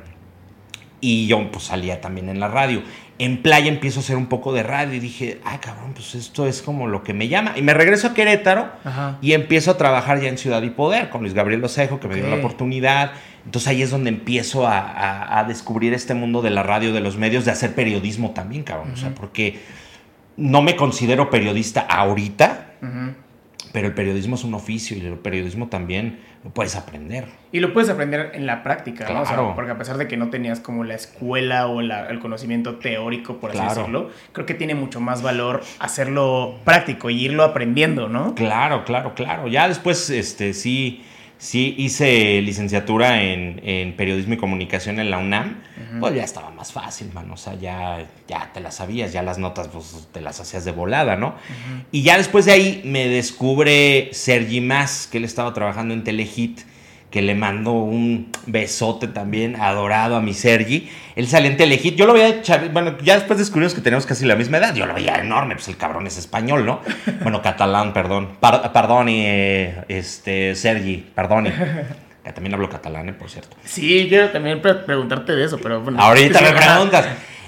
[1.02, 2.82] y yo pues salía también en la radio.
[3.20, 6.46] En playa empiezo a hacer un poco de radio y dije, ah, cabrón, pues esto
[6.46, 7.54] es como lo que me llama.
[7.56, 8.70] Y me regreso a Querétaro
[9.22, 12.16] y empiezo a trabajar ya en Ciudad y Poder con Luis Gabriel Osejo, que me
[12.16, 13.12] dio la oportunidad.
[13.46, 17.46] Entonces ahí es donde empiezo a, descubrir este mundo de la radio, de los medios,
[17.46, 18.92] de hacer periodismo también, cabrón.
[18.94, 19.60] O sea, porque
[20.36, 22.74] no me considero periodista ahorita,
[23.74, 27.26] pero el periodismo es un oficio y el periodismo también lo puedes aprender.
[27.52, 29.56] Y lo puedes aprender en la práctica, ¿no?
[29.56, 33.52] porque a pesar de que no tenías como la escuela o el conocimiento teórico, por
[33.52, 38.36] así decirlo, creo que tiene mucho más valor hacerlo práctico y irlo aprendiendo, ¿no?
[38.36, 39.48] Claro, claro, claro.
[39.48, 41.04] Ya después, este, sí
[41.40, 45.62] Sí, hice licenciatura en, periodismo y comunicación en la UNAM.
[46.00, 47.30] Pues ya estaba más fácil, man.
[47.32, 50.72] O sea, ya, ya te las sabías, ya las notas pues, te las hacías de
[50.72, 51.36] volada, ¿no?
[51.92, 56.62] Y ya después de ahí me descubre Sergi Más, que él estaba trabajando en Telehit
[57.10, 60.90] que le mando un besote también adorado a mi Sergi.
[61.16, 61.96] Él sale en Telehit.
[61.96, 62.42] Yo lo veía,
[62.74, 64.76] bueno, ya después descubrimos que tenemos casi la misma edad.
[64.76, 66.82] Yo lo veía enorme, pues el cabrón es español, ¿no?
[67.22, 68.30] Bueno, catalán, perdón.
[68.74, 69.26] perdón, y
[69.88, 71.48] este, Sergi, perdón.
[72.28, 73.14] Que también hablo catalán, ¿eh?
[73.14, 73.56] por cierto.
[73.64, 75.98] Sí, quiero también preguntarte de eso, pero bueno.
[75.98, 77.06] Ahorita me preguntas.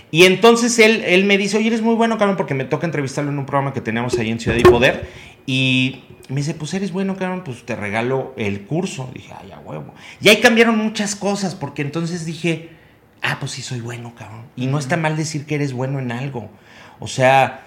[0.10, 3.30] Y entonces él, él me dice, oye, eres muy bueno, cabrón, porque me toca entrevistarlo
[3.30, 5.06] en un programa que teníamos ahí en Ciudad y Poder.
[5.52, 9.10] Y me dice, pues eres bueno, cabrón, pues te regalo el curso.
[9.16, 9.96] Dije, ay, a huevo.
[10.22, 12.70] Y ahí cambiaron muchas cosas, porque entonces dije,
[13.24, 14.44] ah, pues sí soy bueno, cabrón.
[14.56, 16.52] Y no está mal decir que eres bueno en algo.
[17.00, 17.66] O sea,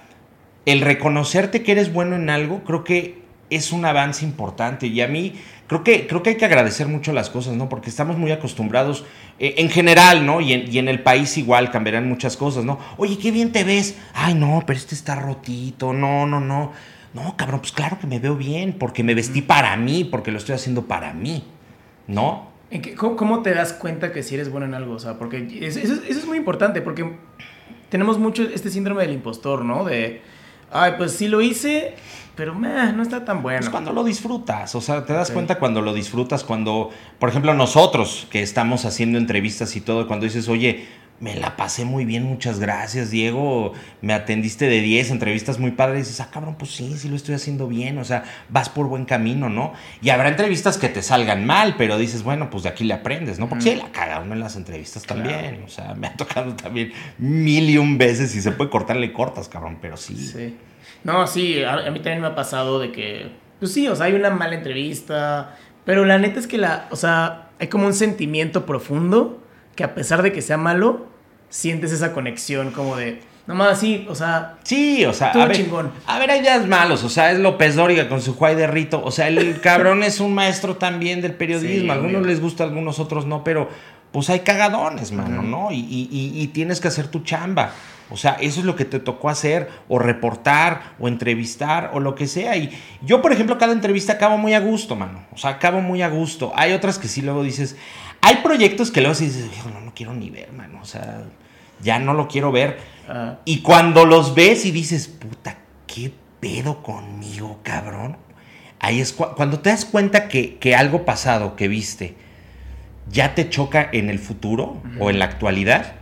[0.65, 4.87] el reconocerte que eres bueno en algo, creo que es un avance importante.
[4.87, 5.35] Y a mí,
[5.67, 7.69] creo que, creo que hay que agradecer mucho las cosas, ¿no?
[7.69, 9.05] Porque estamos muy acostumbrados,
[9.41, 10.41] eh, en general, ¿no?
[10.41, 12.79] Y en, y en, el país igual cambiarán muchas cosas, ¿no?
[12.97, 13.97] Oye, qué bien te ves.
[14.15, 15.93] Ay, no, pero este está rotito.
[15.93, 16.71] No, no, no.
[17.15, 20.39] No, cabrón, pues claro que me veo bien, porque me vestí para mí, porque lo
[20.39, 21.45] estoy haciendo para mí,
[22.07, 22.51] ¿no?
[22.97, 24.95] ¿Cómo, te das cuenta que si eres bueno en algo?
[24.95, 27.17] O sea, porque eso, es muy importante, porque
[27.91, 29.85] tenemos mucho este síndrome del impostor, ¿no?
[29.85, 30.23] De,
[30.71, 31.95] ay, pues sí lo hice,
[32.35, 33.59] pero meh, no está tan bueno.
[33.59, 37.53] Pues cuando lo disfrutas, o sea, te das cuenta cuando lo disfrutas, cuando, por ejemplo,
[37.53, 40.87] nosotros que estamos haciendo entrevistas y todo, cuando dices, oye,
[41.23, 43.75] me la pasé muy bien, muchas gracias, Diego.
[44.01, 45.99] Me atendiste de 10 entrevistas muy padres.
[45.99, 47.99] Y dices, ah, cabrón, pues sí, sí lo estoy haciendo bien.
[47.99, 49.73] O sea, vas por buen camino, ¿no?
[50.03, 53.39] Y habrá entrevistas que te salgan mal, pero dices, bueno, pues de aquí le aprendes,
[53.39, 53.49] ¿no?
[53.49, 55.63] Porque sí, la caga uno en las entrevistas también.
[55.65, 58.33] O sea, me ha tocado también mil y un veces.
[58.33, 60.17] Si se puede cortar, le cortas, cabrón, pero sí.
[60.17, 60.57] Sí.
[61.05, 63.31] No, sí, a, a mí también me ha pasado de que,
[63.61, 65.57] pues sí, o sea, hay una mala entrevista.
[65.85, 69.39] Pero la neta es que la, o sea, hay como un sentimiento profundo
[69.77, 71.12] que a pesar de que sea malo,
[71.53, 74.57] sientes esa conexión como de, nomás así, o sea.
[74.63, 75.93] Sí, o sea, a ver, chingón.
[76.07, 79.03] a ver, hay días malos, o sea, es López Dóriga con su Juay de Rito,
[79.05, 83.27] o sea, el cabrón es un maestro también del periodismo, algunos les gusta, algunos otros
[83.27, 83.69] no, pero
[84.13, 85.73] pues hay cagadones, mano, ¿no?
[85.73, 87.73] Y, y, tienes que hacer tu chamba.
[88.11, 92.15] O sea, eso es lo que te tocó hacer, o reportar, o entrevistar, o lo
[92.15, 92.59] que sea.
[92.59, 95.25] Y yo, por ejemplo, cada entrevista acabo muy a gusto, mano.
[95.33, 96.53] O sea, acabo muy a gusto.
[96.55, 97.75] Hay otras que sí luego dices,
[98.21, 100.79] hay proyectos que luego dices, no, no quiero ni ver, mano.
[100.83, 101.23] O sea,
[101.83, 102.79] ya no lo quiero ver.
[103.09, 103.39] Ah.
[103.45, 108.17] Y cuando los ves y dices, puta, ¿qué pedo conmigo, cabrón?
[108.81, 112.17] Ahí es cuando te das cuenta que, algo pasado que viste
[113.11, 115.95] ya te choca en el futuro o en la actualidad,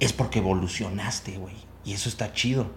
[0.00, 1.54] es porque evolucionaste, güey.
[1.84, 2.70] Y eso está chido.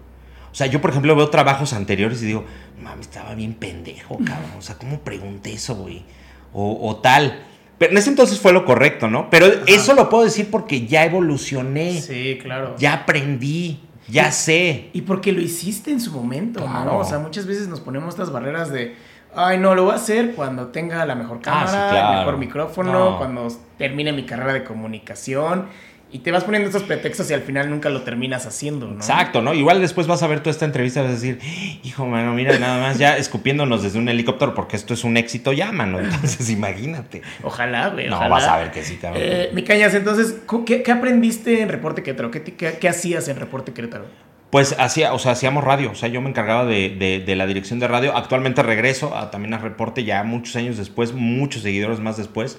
[0.50, 2.44] O sea, yo, por ejemplo, veo trabajos anteriores y digo,
[2.82, 4.52] mami, estaba bien pendejo, cabrón.
[4.58, 6.04] O sea, ¿cómo pregunté eso, güey?
[6.52, 7.42] O, o tal.
[7.82, 9.28] Pero en ese entonces fue lo correcto, ¿no?
[9.28, 12.00] Pero eso lo puedo decir porque ya evolucioné.
[12.00, 12.76] Sí, claro.
[12.78, 14.90] Ya aprendí, ya sé.
[14.92, 16.98] Y porque lo hiciste en su momento, ¿no?
[16.98, 18.94] O sea, muchas veces nos ponemos estas barreras de,
[19.34, 22.12] Ay, no, lo voy a hacer cuando tenga la mejor Ah, cámara, sí, claro.
[22.12, 23.18] el mejor micrófono, No.
[23.18, 25.66] cuando termine mi carrera de comunicación.
[26.14, 28.96] Y te vas poniendo estos pretextos y al final nunca lo terminas haciendo, ¿no?
[28.96, 29.54] Exacto, ¿no?
[29.54, 31.38] Igual después vas a ver toda esta entrevista y vas a decir,
[31.82, 35.54] hijo, mano, mira, nada más ya escupiéndonos desde un helicóptero porque esto es un éxito
[35.54, 36.00] ya, mano.
[36.00, 37.22] Entonces, imagínate.
[37.42, 38.08] Ojalá, güey.
[38.08, 38.28] No, ojalá.
[38.34, 39.22] vas a ver que sí, cabrón.
[39.24, 42.30] Eh, mi cañas, entonces, ¿cu- ¿qué, qué aprendiste en Reporte Querétaro?
[42.30, 44.04] ¿Qué, qué- qué hacías en Reporte Querétaro?
[44.52, 47.46] Pues hacía, o sea, hacíamos radio, o sea, yo me encargaba de, de- de la
[47.46, 48.14] dirección de radio.
[48.14, 52.58] Actualmente regreso a, también a reporte ya muchos años después, muchos seguidores más después,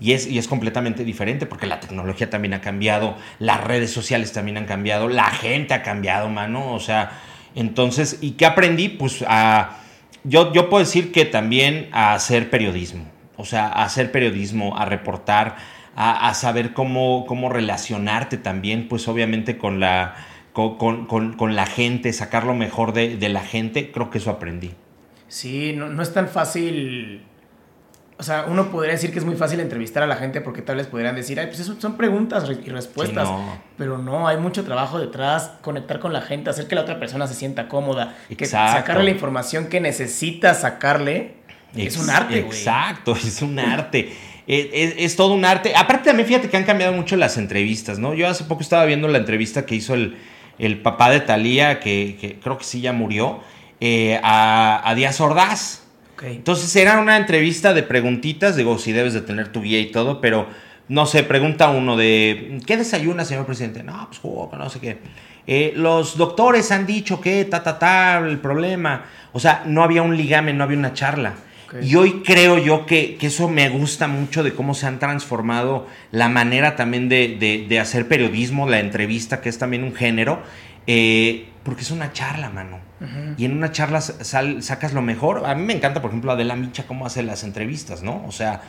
[0.00, 4.32] y, es, y es completamente diferente porque la tecnología también ha cambiado, las redes sociales
[4.32, 7.10] también han cambiado, la gente ha cambiado, mano, o sea,
[7.56, 8.88] entonces, ¿y qué aprendí?
[8.88, 9.78] Pues a,
[10.22, 13.04] yo, yo puedo decir que también a hacer periodismo,
[13.36, 15.56] o sea, a hacer periodismo, a reportar,
[15.96, 20.14] a, a saber cómo, cómo relacionarte también, pues obviamente con la
[20.52, 24.30] con, con- con- la gente, sacar lo mejor de, de la gente, creo que eso
[24.30, 24.72] aprendí.
[25.28, 27.22] Sí, no, no es tan fácil.
[28.18, 30.76] O sea, uno podría decir que es muy fácil entrevistar a la gente porque tal
[30.76, 33.26] vez podrían decir, ay, pues eso son preguntas re- y respuestas.
[33.26, 33.58] Sí, no.
[33.78, 37.26] Pero no, hay mucho trabajo detrás, conectar con la gente, hacer que la otra persona
[37.26, 38.76] se sienta cómoda, que Exacto.
[38.78, 41.34] sacarle la información que necesita sacarle.
[41.74, 42.38] Es un arte.
[42.38, 44.12] Exacto, es un arte.
[44.46, 45.72] Es, es- es todo un arte.
[45.74, 48.12] Aparte también fíjate que han cambiado mucho las entrevistas, ¿no?
[48.14, 50.16] Yo hace poco estaba viendo la entrevista que hizo el,
[50.62, 53.40] el papá de Talía, que, que creo que sí ya murió,
[53.80, 55.82] eh, a, a Díaz Ordaz.
[56.22, 60.20] Entonces era una entrevista de preguntitas, digo, si debes de tener tu guía y todo,
[60.20, 60.46] pero
[60.86, 63.82] no sé, pregunta uno de, ¿qué desayuna, señor presidente?
[63.82, 64.98] No, pues jugo, no sé qué.
[65.48, 69.06] Eh, los doctores han dicho que, ta, ta, ta, el problema.
[69.32, 71.34] O sea, no había un ligame, no había una charla.
[71.80, 75.86] Y hoy creo yo que, que eso me gusta mucho de cómo se han transformado
[76.10, 80.42] la manera también de, de- de hacer periodismo, la entrevista, que es también un género,
[80.86, 82.78] eh, porque es una charla, mano.
[83.36, 85.44] Y en una charla sal- sacas lo mejor.
[85.46, 88.24] A mí me encanta, por ejemplo, Adela Micha, cómo hace las entrevistas, ¿no?
[88.26, 88.62] O sea,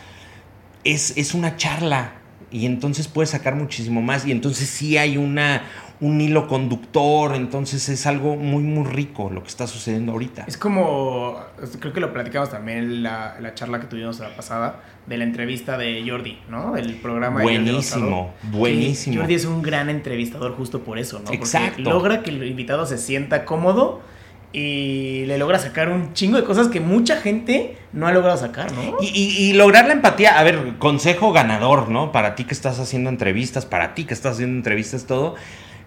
[0.83, 2.13] es, es una charla.
[2.51, 4.25] Y entonces puedes sacar muchísimo más.
[4.25, 5.63] Y entonces sí hay una,
[6.03, 7.35] un hilo conductor.
[7.35, 10.45] Entonces es algo muy, muy rico lo que está sucediendo ahorita.
[10.47, 11.37] Es como,
[11.79, 15.23] creo que lo platicamos también en la, la charla que tuvimos la pasada, de la
[15.25, 16.73] entrevista de Jordi, ¿no?
[16.73, 18.51] Del programa de Buenísimo, Rosado.
[18.57, 19.17] buenísimo.
[19.19, 21.25] Jordi es un gran entrevistador justo por eso, ¿no?
[21.25, 21.81] Porque Exacto.
[21.81, 24.01] logra que el invitado se sienta cómodo
[24.51, 28.71] y le logra sacar un chingo de cosas que mucha gente no ha logrado sacar,
[28.71, 28.97] ¿no?
[29.01, 32.11] Y, y- y lograr la empatía, a ver, consejo ganador, ¿no?
[32.11, 35.35] Para ti que estás haciendo entrevistas, para ti que estás haciendo entrevistas, todo.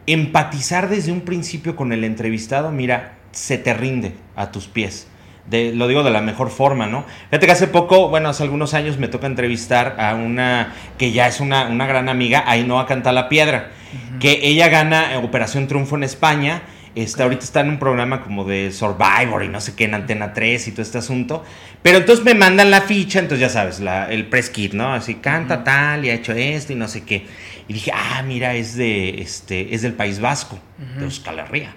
[0.06, 5.08] Empatizar desde un principio con el entrevistado, mira, se te rinde a tus pies.
[5.46, 7.04] De, lo digo de la mejor forma, ¿no?
[7.30, 11.28] Fíjate que hace poco, bueno, hace algunos años me toca entrevistar a una que ya
[11.28, 13.70] es una, una gran amiga, Ainhoa Canta la Piedra,
[14.18, 16.62] que ella gana Operación Triunfo en España.
[16.96, 20.32] Este, ahorita está en un programa como de Survivor y no sé qué en Antena
[20.32, 21.44] 3 y todo este asunto.
[21.82, 24.94] Pero entonces me mandan la ficha, entonces ya sabes, la- el press kit, ¿no?
[24.94, 27.26] Así canta tal y ha hecho esto y no sé qué.
[27.68, 30.58] Y dije, ah, mira, es de este, es del País Vasco,
[30.98, 31.74] de Euskal Herria.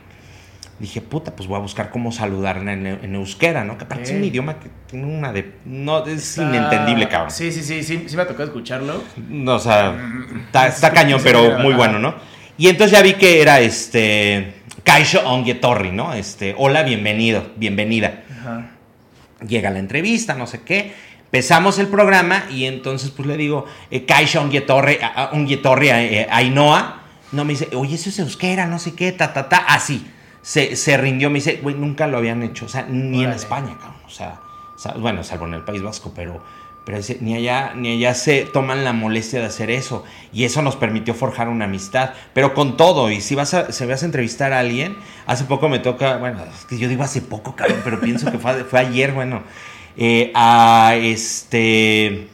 [0.80, 3.78] Dije, puta, pues voy a buscar cómo saludarla en, en euskera, ¿no?
[3.78, 5.56] Que aparte es un idioma que tiene una de.
[5.66, 7.32] No, es Está- inentendible, cabrón.
[7.32, 9.04] Sí, sí, sí, sí, sí me ha tocado escucharlo.
[9.28, 9.94] No, o sea,
[10.46, 12.16] está, está cañón, pero muy bueno, ¿no?
[12.58, 14.54] Y entonces ya vi que era este.
[14.90, 16.14] Kaisho Ongetorri, ¿no?
[16.14, 18.24] Este, hola, bienvenido, bienvenida.
[18.42, 18.72] Ajá.
[19.48, 20.96] Llega la entrevista, no sé qué.
[21.26, 26.04] Empezamos el programa y entonces pues le digo, eh, Kaisho Ongetorri, a- a- Ongetorri, a-
[26.04, 27.04] eh, Ainhoa.
[27.32, 29.58] No, me dice, oye, eso es euskera, no sé qué, ta, ta, ta.
[29.58, 30.08] Así.
[30.42, 32.66] Se, se rindió, me dice, güey, nunca lo habían hecho.
[32.66, 33.30] O sea, ni en.
[33.30, 34.02] España, cabrón.
[34.08, 34.40] O sea,
[34.76, 36.44] o sea, bueno, salvo en el País Vasco, pero,
[36.86, 40.04] pero ni allá, ni allá se toman la molestia de hacer eso.
[40.34, 42.14] Y eso nos permitió forjar una amistad.
[42.34, 44.96] Pero con todo, y si vas a, si vas a entrevistar a alguien,
[45.28, 48.40] hace poco me toca, bueno, es que yo digo hace poco, cabrón, pero pienso que
[48.40, 49.44] fue, fue ayer, bueno,
[49.98, 52.28] eh, a este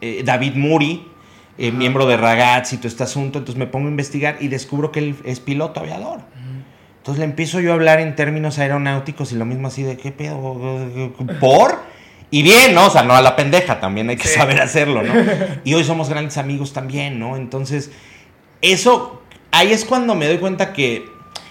[0.00, 1.06] eh, David Muri,
[1.58, 3.38] eh, miembro de Ragazzi y todo este asunto.
[3.38, 6.20] Entonces me pongo a investigar y descubro que él es piloto aviador.
[6.98, 10.12] Entonces le empiezo yo a hablar en términos aeronáuticos y lo mismo así de qué
[10.12, 10.38] pedo,
[11.40, 11.89] por
[12.30, 12.86] y bien, ¿no?
[12.86, 14.34] O sea, no a la pendeja, también hay que Sí.
[14.38, 15.12] saber hacerlo, ¿no?
[15.64, 17.36] Y hoy somos grandes amigos también, ¿no?
[17.36, 17.90] Entonces,
[18.62, 21.08] eso, ahí es cuando me doy cuenta que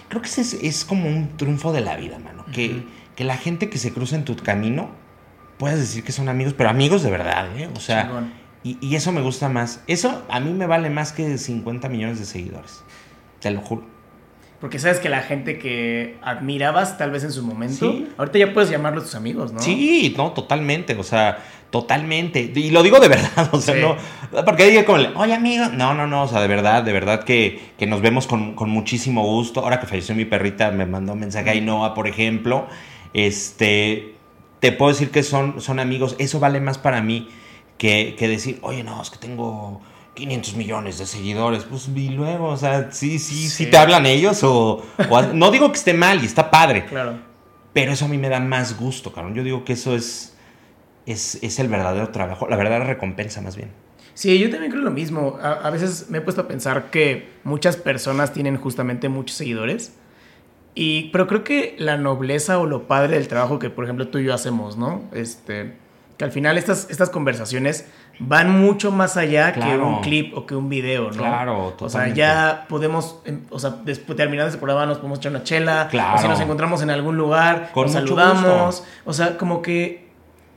[0.08, 2.46] creo que ese es, es como un triunfo de la vida, mano.
[2.54, 2.84] Que,
[3.16, 4.90] que la gente que se cruza en tu camino,
[5.58, 7.70] puedas decir que son amigos, pero amigos de verdad, ¿eh?
[7.76, 8.10] O sea,
[8.64, 9.82] y, y eso me gusta más.
[9.88, 12.84] Eso a mí me vale más que 50 millones de seguidores.
[13.42, 13.86] Te lo juro.
[14.60, 18.10] Porque sabes que la gente que admirabas tal vez en su momento, Sí.
[18.18, 19.60] ahorita ya puedes llamarlos tus amigos, ¿no?
[19.62, 21.38] Sí, no, totalmente, o sea,
[21.70, 22.52] totalmente.
[22.54, 23.82] Y lo digo de verdad, o sea, Sí.
[23.82, 23.96] no,
[24.44, 27.72] porque dije como, oye amigo, no, no, no, o sea, de verdad, de verdad que,
[27.78, 29.62] que nos vemos con, con muchísimo gusto.
[29.62, 32.68] Ahora que falleció mi perrita, me mandó un mensaje a por ejemplo,
[33.14, 34.16] este,
[34.60, 36.16] te puedo decir que son, son amigos.
[36.20, 37.30] Eso vale más para mí
[37.78, 39.82] que, que decir, oye, no, es que tengo
[40.20, 41.64] 500 millones de seguidores.
[41.64, 43.66] Pues y luego, o sea, sí, sí, sí, Sí.
[43.72, 47.18] te hablan ellos o, o- No digo que esté mal y está padre, Claro.
[47.74, 49.34] pero eso a mí me da más gusto, cabrón.
[49.36, 50.36] Yo digo que eso es,
[51.06, 53.70] es, es el verdadero trabajo, la verdadera recompensa más bien.
[54.14, 55.40] Sí, yo también creo lo mismo.
[55.42, 59.94] A, a veces me he puesto a pensar que muchas personas tienen justamente muchos seguidores.
[60.76, 64.18] Y, pero creo que la nobleza o lo padre del trabajo que, por ejemplo, tú
[64.20, 65.04] y yo hacemos, ¿no?
[65.14, 65.74] Este,
[66.18, 67.86] que al final estas, estas conversaciones
[68.20, 71.18] van mucho más allá que un clip o que un video, ¿no?
[71.18, 72.20] Claro, O sea, totalmente.
[72.20, 75.88] ya podemos, em, o sea, después terminando ese programa nos podemos echar una chela.
[75.90, 76.18] Claro.
[76.18, 78.76] O si nos encontramos en algún lugar, Con nos saludamos.
[78.82, 78.86] gusto.
[79.06, 80.10] O sea, como que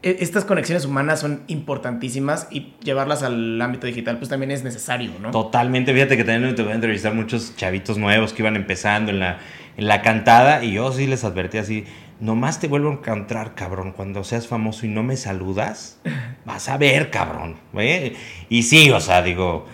[0.02, 5.12] e- estas conexiones humanas son importantísimas y llevarlas al ámbito digital pues también es necesario,
[5.20, 5.30] ¿no?
[5.30, 9.20] Totalmente, fíjate que también te voy a entrevistar muchos chavitos nuevos que iban empezando en
[9.20, 9.38] la,
[9.76, 11.84] en la cantada y yo sí les advertí así,
[12.20, 15.98] nomás te vuelvo a encontrar, cabrón, cuando seas famoso y no me saludas,
[16.44, 17.56] vas a ver, cabrón.
[17.76, 18.14] ¿eh?
[18.48, 19.66] Y sí, o sea, digo,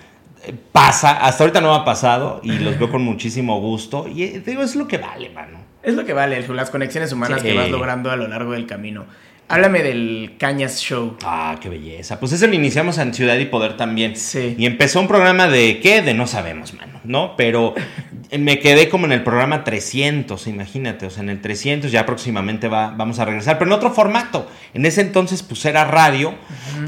[0.73, 4.43] pasa, hasta ahorita no me ha pasado y los veo con muchísimo gusto y eh,
[4.45, 5.59] digo, es lo que vale, mano.
[5.83, 7.49] Es lo que vale, las conexiones humanas Sí.
[7.49, 9.07] que vas logrando a lo largo del camino.
[9.51, 11.17] Háblame del Cañas Show.
[11.25, 12.21] Ah, qué belleza.
[12.21, 14.15] Pues ese lo iniciamos en Ciudad y Poder también.
[14.15, 14.55] Sí.
[14.59, 16.03] Y empezó un programa de qué?
[16.03, 17.35] De no sabemos, mano, ¿no?
[17.35, 17.75] Pero
[18.39, 21.07] me quedé como en el programa 300, imagínate.
[21.07, 24.47] O sea, en el 300 ya próximamente va, vamos a regresar, pero en otro formato.
[24.75, 26.35] En ese entonces, pues era radio.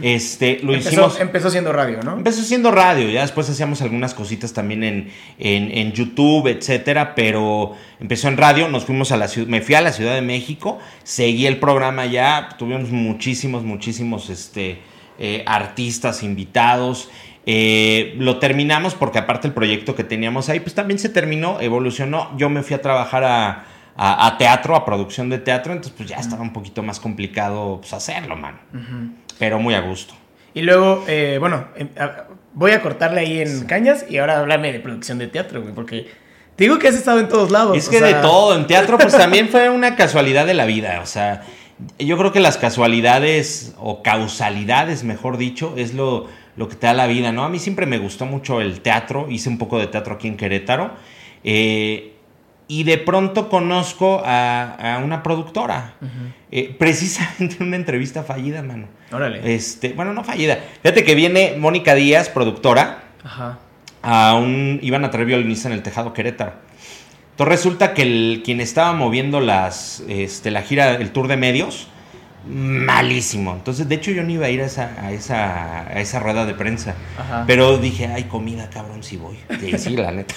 [0.02, 1.20] Este, lo empezó, hicimos.
[1.20, 2.12] empezó siendo radio, ¿no?
[2.12, 7.74] Empezó siendo radio, ya después hacíamos algunas cositas también en, en, en YouTube, etcétera, pero
[8.00, 10.78] empezó en radio, nos fuimos a la ciudad, me fui a la Ciudad de México,
[11.04, 14.80] seguí el programa ya, tuvimos muchísimos, muchísimos este,
[15.18, 17.10] eh, artistas invitados.
[17.46, 22.30] eh, lo terminamos porque aparte el proyecto que teníamos ahí, pues también se terminó, evolucionó.
[22.36, 23.64] Yo me fui a trabajar a,
[23.96, 27.78] a- a teatro, a producción de teatro, entonces pues ya estaba un poquito más complicado
[27.80, 28.58] pues, hacerlo, mano.
[29.38, 30.14] Pero muy a gusto.
[30.52, 31.88] Y luego, eh, bueno, em,
[32.52, 36.08] voy a cortarle ahí en Cañas y ahora háblame de producción de teatro, güey, porque
[36.58, 37.74] digo que has estado en todos lados.
[37.76, 40.66] Es o que sea, de todo, en teatro pues también fue una casualidad de la
[40.66, 41.42] vida, o sea,
[41.98, 46.94] yo creo que las casualidades o causalidades, mejor dicho, es lo, lo que te da
[46.94, 47.44] la vida, ¿no?
[47.44, 50.36] A mí siempre me gustó mucho el teatro, hice un poco de teatro aquí en
[50.36, 50.92] Querétaro,
[51.44, 52.14] eh,
[52.68, 55.94] y de pronto conozco a, a una productora,
[56.52, 58.86] eh, precisamente en una entrevista fallida, mano.
[59.10, 59.54] Órale.
[59.54, 60.58] Este, bueno, no fallida.
[60.82, 63.58] Fíjate que viene Mónica Díaz, productora, Ajá.
[64.02, 66.52] a un iban a traer violinista en el Tejado Querétaro.
[67.40, 71.88] Entonces resulta que el, quien estaba moviendo las este, la gira, el tour de medios,
[72.46, 73.54] malísimo.
[73.54, 76.44] Entonces, de hecho, yo no iba a ir a esa, a esa, a esa rueda
[76.44, 76.96] de prensa.
[77.18, 77.44] Ajá.
[77.46, 79.38] Pero dije, ay, comida, cabrón, si voy.
[79.58, 80.34] Sí, sí, la neta.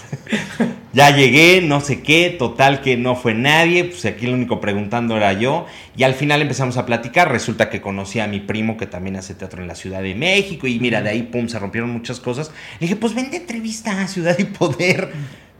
[0.93, 5.17] ya llegué, no sé qué, total que no fue nadie, pues aquí el único preguntando
[5.17, 5.65] era yo.
[5.97, 7.29] Y al final empezamos a platicar.
[7.29, 10.67] Resulta que conocí a mi primo que también hace teatro en la Ciudad de México.
[10.67, 12.49] Y mira, de ahí, pum, se rompieron muchas cosas.
[12.79, 15.11] Le dije, pues vende entrevista a Ciudad y Poder.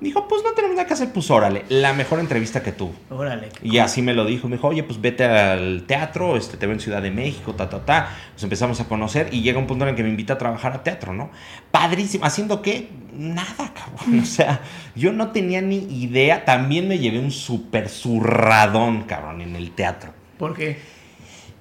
[0.04, 1.64] Dijo, pues no tenemos nada que hacer, pues órale.
[1.70, 2.94] La mejor entrevista que tuvo.
[3.10, 3.48] Órale.
[3.62, 4.50] Y así me lo dijo.
[4.50, 7.70] Me dijo, oye, pues vete al teatro, este, te veo en Ciudad de México, ta,
[7.70, 8.10] ta, ta.
[8.34, 10.74] Nos empezamos a conocer y llega un punto en el que me invita a trabajar
[10.74, 11.32] a teatro, ¿no?
[11.72, 12.26] Padrísimo.
[12.26, 12.90] ¿Haciendo qué?
[13.14, 14.20] Nada, cabrón.
[14.20, 14.60] O sea,
[14.94, 16.44] yo no tenía ni idea.
[16.44, 20.14] También me llevé un súper zurradón, cabrón, en el teatro.
[20.38, 20.80] ¿Por qué?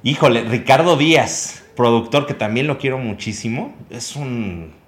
[0.03, 3.73] Híjole, Ricardo Díaz, productor que también lo quiero muchísimo.
[3.89, 4.82] Es un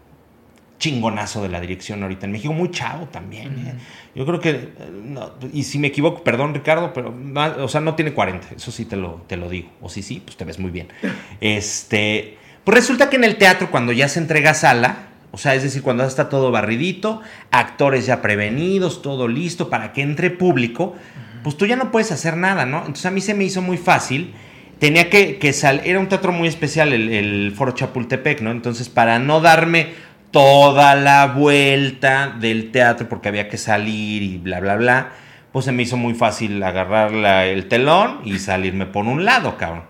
[0.79, 3.49] chingonazo de la dirección ahorita en México, muy chavo también.
[3.67, 3.75] ¿eh?
[4.15, 7.15] Yo creo que, eh, no, y si me equivoco, perdón Ricardo, pero,
[7.63, 9.71] o sea, no tiene 40, eso sí te lo, te lo digo.
[9.81, 10.89] O si sí, pues te ves muy bien.
[11.41, 15.63] Este, pues resulta que en el teatro, cuando ya se entrega sala, o sea, es
[15.63, 20.95] decir, cuando ya está todo barridito, actores ya prevenidos, todo listo para que entre público,
[21.43, 22.79] pues tú ya no puedes hacer nada, ¿no?
[22.79, 24.33] Entonces a mí se me hizo muy fácil.
[24.79, 28.51] Tenía que, que salir, era un teatro muy especial, el, el Foro Chapultepec, ¿no?
[28.51, 29.95] Entonces, para no darme
[30.35, 35.13] toda la vuelta del teatro, porque había que salir y bla, bla, bla,
[35.53, 39.57] pues se me hizo muy fácil agarrar la- el telón y salirme por un lado,
[39.57, 39.85] cabrón.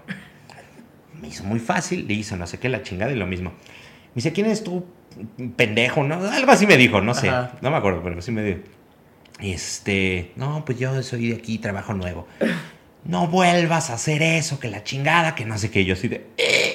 [1.19, 3.51] Me hizo muy fácil, le hizo no sé qué, la chingada y lo mismo.
[3.51, 4.85] Me dice, ¿quién eres tú?
[5.57, 6.17] Pendejo, ¿no?
[6.29, 7.31] Algo así me dijo, no sé.
[7.31, 7.53] Ajá.
[7.63, 8.59] No me acuerdo, pero sí me dijo.
[9.41, 12.29] Este, no, pues yo soy de aquí, trabajo nuevo.
[13.05, 15.85] No vuelvas a hacer eso, que la chingada, que no sé qué.
[15.87, 16.27] Yo así de...
[16.37, 16.74] "Eh".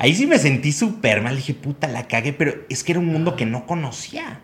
[0.00, 1.36] Ahí sí me sentí súper mal.
[1.36, 4.40] Dije, puta, la cagué, pero es que era un mundo que no conocía.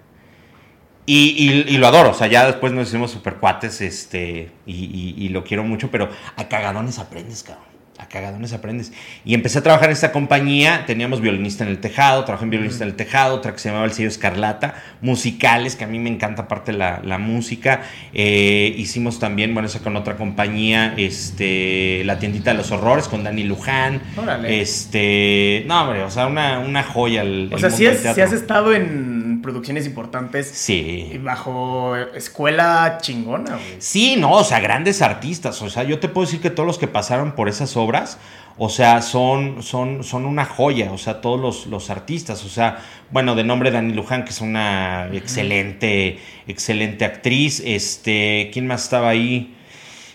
[1.06, 5.14] Y, y- y lo adoro, o sea, ya después nos hicimos súper cuates, este, y-
[5.16, 7.64] y lo quiero mucho, pero a cagadones aprendes, cabrón.
[8.06, 8.92] A cagadones aprendes.
[9.24, 12.84] Y empecé a trabajar en esta compañía, teníamos violinista en el tejado, trabajé en violinista
[12.84, 16.10] en el tejado, otra que se llamaba El Sello Escarlata, musicales, que a mí me
[16.10, 17.82] encanta aparte la, la música.
[18.14, 23.24] Eh, hicimos también, bueno, esa con otra compañía, este, La Tiendita de los Horrores, con
[23.24, 24.00] Dani Luján.
[24.16, 24.60] Órale.
[24.60, 27.22] Este, no, hombre, o sea, una, una joya.
[27.22, 28.24] El, O el sea, si, teatro.
[28.24, 31.18] has estado en producciones importantes Sí.
[31.22, 33.76] bajo escuela chingona, güey.
[33.78, 35.60] Sí, no, o sea, grandes artistas.
[35.62, 38.18] O sea, yo te puedo decir que todos los que pasaron por esas obras,
[38.58, 40.90] o sea, son, son, son una joya.
[40.92, 42.44] O sea, todos los, los artistas.
[42.44, 42.78] O sea,
[43.10, 47.62] bueno, de nombre Dani Luján, que es una excelente, excelente actriz.
[47.64, 49.52] Este, ¿quién más estaba ahí?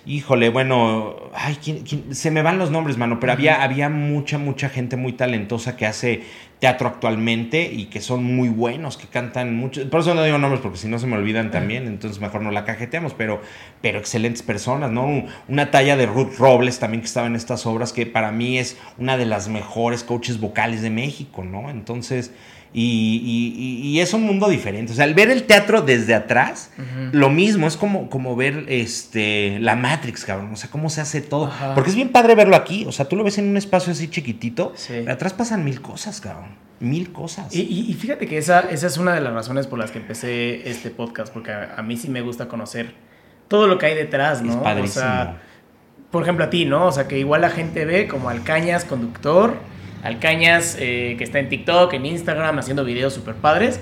[0.05, 2.13] Híjole, bueno, ay, ¿quién- quién?
[2.15, 5.86] se me van los nombres, mano, pero había, había mucha, mucha gente muy talentosa que
[5.86, 6.23] hace
[6.59, 9.89] teatro actualmente y que son muy buenos, que cantan mucho.
[9.89, 12.51] Por eso no digo nombres, porque si no se me olvidan también, entonces mejor no
[12.51, 13.41] la cajeteamos, pero,
[13.82, 15.05] pero excelentes personas, ¿no?
[15.05, 18.57] Un- Una talla de Ruth Robles también que estaba en estas obras, que para mí
[18.59, 21.69] es una de las mejores coaches vocales de México, ¿no?
[21.71, 22.32] Entonces,
[22.73, 24.93] y, y- y- y es un mundo diferente.
[24.93, 26.71] O sea, el ver el teatro desde atrás,
[27.11, 30.51] lo mismo, es como, como ver este, la Matrix, cabrón.
[30.53, 31.45] O sea, cómo se hace todo.
[31.45, 31.74] Ajá.
[31.76, 32.86] Porque es bien padre verlo aquí.
[32.86, 34.74] O sea, tú lo ves en un espacio así chiquitito.
[34.76, 35.05] Sí.
[35.07, 36.49] atrás pasan mil cosas, cabrón.
[36.80, 37.55] Mil cosas.
[37.55, 39.99] Y, y- y fíjate que esa, esa es una de las razones por las que
[39.99, 42.93] empecé este podcast, porque a, a mí sí me gusta conocer
[43.47, 44.51] todo lo que hay detrás, ¿no?
[44.51, 45.05] Es padrísimo.
[45.05, 45.38] O sea,
[46.09, 46.88] por ejemplo, a ti, ¿no?
[46.88, 49.53] O sea, que igual la gente ve como Alcañas conductor,
[50.03, 53.80] Alcañas eh, que está en TikTok, en Instagram, haciendo videos súper padres,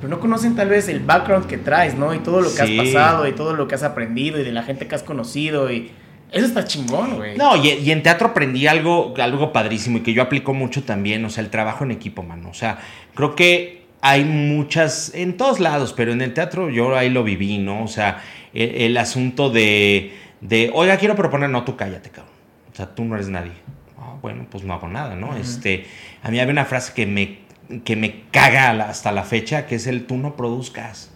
[0.00, 2.14] pero no conocen tal vez el background que traes, ¿no?
[2.14, 2.78] Y todo lo que Sí.
[2.78, 5.70] has pasado, y todo lo que has aprendido, y de la gente que has conocido,
[5.70, 5.90] y
[6.30, 7.36] eso está chingón, güey.
[7.36, 11.24] No, y, y en teatro aprendí algo, algo padrísimo y que yo aplico mucho también,
[11.24, 12.50] o sea, el trabajo en equipo, mano.
[12.50, 12.78] O sea,
[13.14, 17.58] creo que hay muchas, en todos lados, pero en el teatro yo ahí lo viví,
[17.58, 17.82] ¿no?
[17.82, 18.22] O sea,
[18.52, 22.34] el, el asunto de, de, oiga, quiero proponer, no, tú cállate, cabrón.
[22.72, 23.52] O sea, tú no eres nadie.
[23.98, 25.36] Ah, bueno, pues no hago nada, ¿no?
[25.36, 25.86] Este,
[26.22, 27.38] a mí había una frase que me,
[27.84, 31.10] que me caga hasta la fecha, que es el tú no produzcas.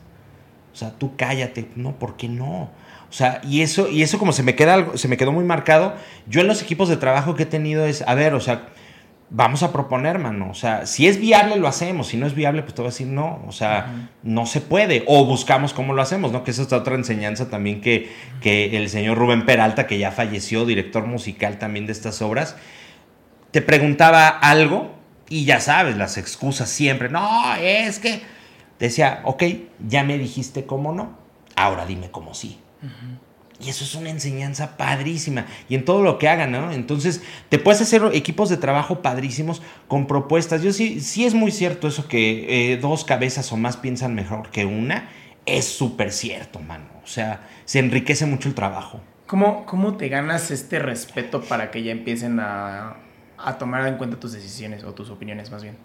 [0.73, 1.69] O sea, tú cállate.
[1.77, 2.71] No, ¿por qué no?
[3.13, 5.45] O sea, y eso, y eso como se me queda algo, se me quedó muy
[5.45, 5.93] marcado.
[6.27, 8.69] Yo en los equipos de trabajo que he tenido es, a ver, o sea,
[9.29, 10.49] vamos a proponer, mano.
[10.51, 12.07] O sea, si es viable, lo hacemos.
[12.07, 13.43] Si no es viable, pues te voy a decir no.
[13.47, 15.05] O sea, no se puede.
[15.07, 16.43] O buscamos cómo lo hacemos, ¿no?
[16.43, 18.11] Que esa es otra enseñanza también que,
[18.41, 22.57] que el señor Rubén Peralta, que ya falleció, director musical también de estas obras,
[23.51, 24.91] te preguntaba algo
[25.29, 27.11] y ya sabes, las excusas siempre.
[27.11, 28.23] No, es que
[28.79, 29.43] decía, ok,
[29.87, 31.19] ya me dijiste cómo no,
[31.57, 32.62] ahora dime cómo sí.
[33.65, 35.47] Y eso es una enseñanza padrísima.
[35.69, 36.73] Y en todo lo que hagan, ¿no?
[36.73, 40.63] Entonces, te puedes hacer equipos de trabajo padrísimos con propuestas.
[40.63, 44.51] Yo sí, sí es muy cierto eso que eh, dos cabezas o más piensan mejor
[44.51, 45.09] que una.
[45.47, 46.87] Es súper cierto, mano.
[47.05, 49.01] O sea, se enriquece mucho el trabajo.
[49.27, 52.97] ¿Cómo, ¿Cómo te ganas este respeto para que ya empiecen a,
[53.39, 55.77] a tomar en cuenta tus decisiones o tus opiniones más bien?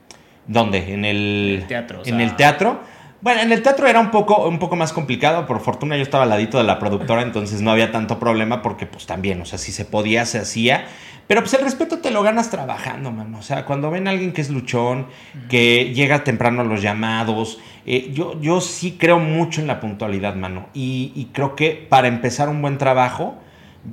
[0.48, 0.93] ¿Dónde?
[0.93, 2.82] En el, el teatro, o En el teatro.
[3.20, 5.45] Bueno, en el teatro era un poco, un poco más complicado.
[5.47, 8.86] Por fortuna yo estaba al ladito de la productora, entonces no había tanto problema porque
[8.86, 10.86] pues también, o sea, si se podía, se hacía.
[11.28, 13.39] Pero pues el respeto te lo ganas trabajando, mano.
[13.39, 15.07] O sea, cuando ven a alguien que es luchón,
[15.49, 20.36] que llega temprano a los llamados, eh, yo, yo sí creo mucho en la puntualidad,
[20.36, 20.68] mano.
[20.74, 23.36] Y, y creo que para empezar un buen trabajo,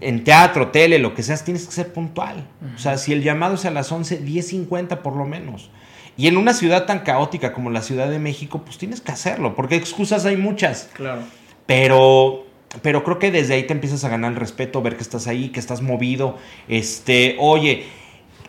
[0.01, 2.47] en teatro, tele, lo que seas, tienes que ser puntual.
[2.75, 5.71] O sea, si el llamado es a las 11, 10.50 por lo menos.
[6.17, 9.55] Y en una ciudad tan caótica como la Ciudad de México, pues tienes que hacerlo,
[9.57, 10.91] porque excusas hay muchas.
[10.93, 11.23] Claro.
[11.67, 12.47] Pero,
[12.83, 15.49] pero creo que desde ahí te empiezas a ganar el respeto, ver que estás ahí,
[15.49, 16.39] que estás movido.
[16.69, 17.87] Este, oye,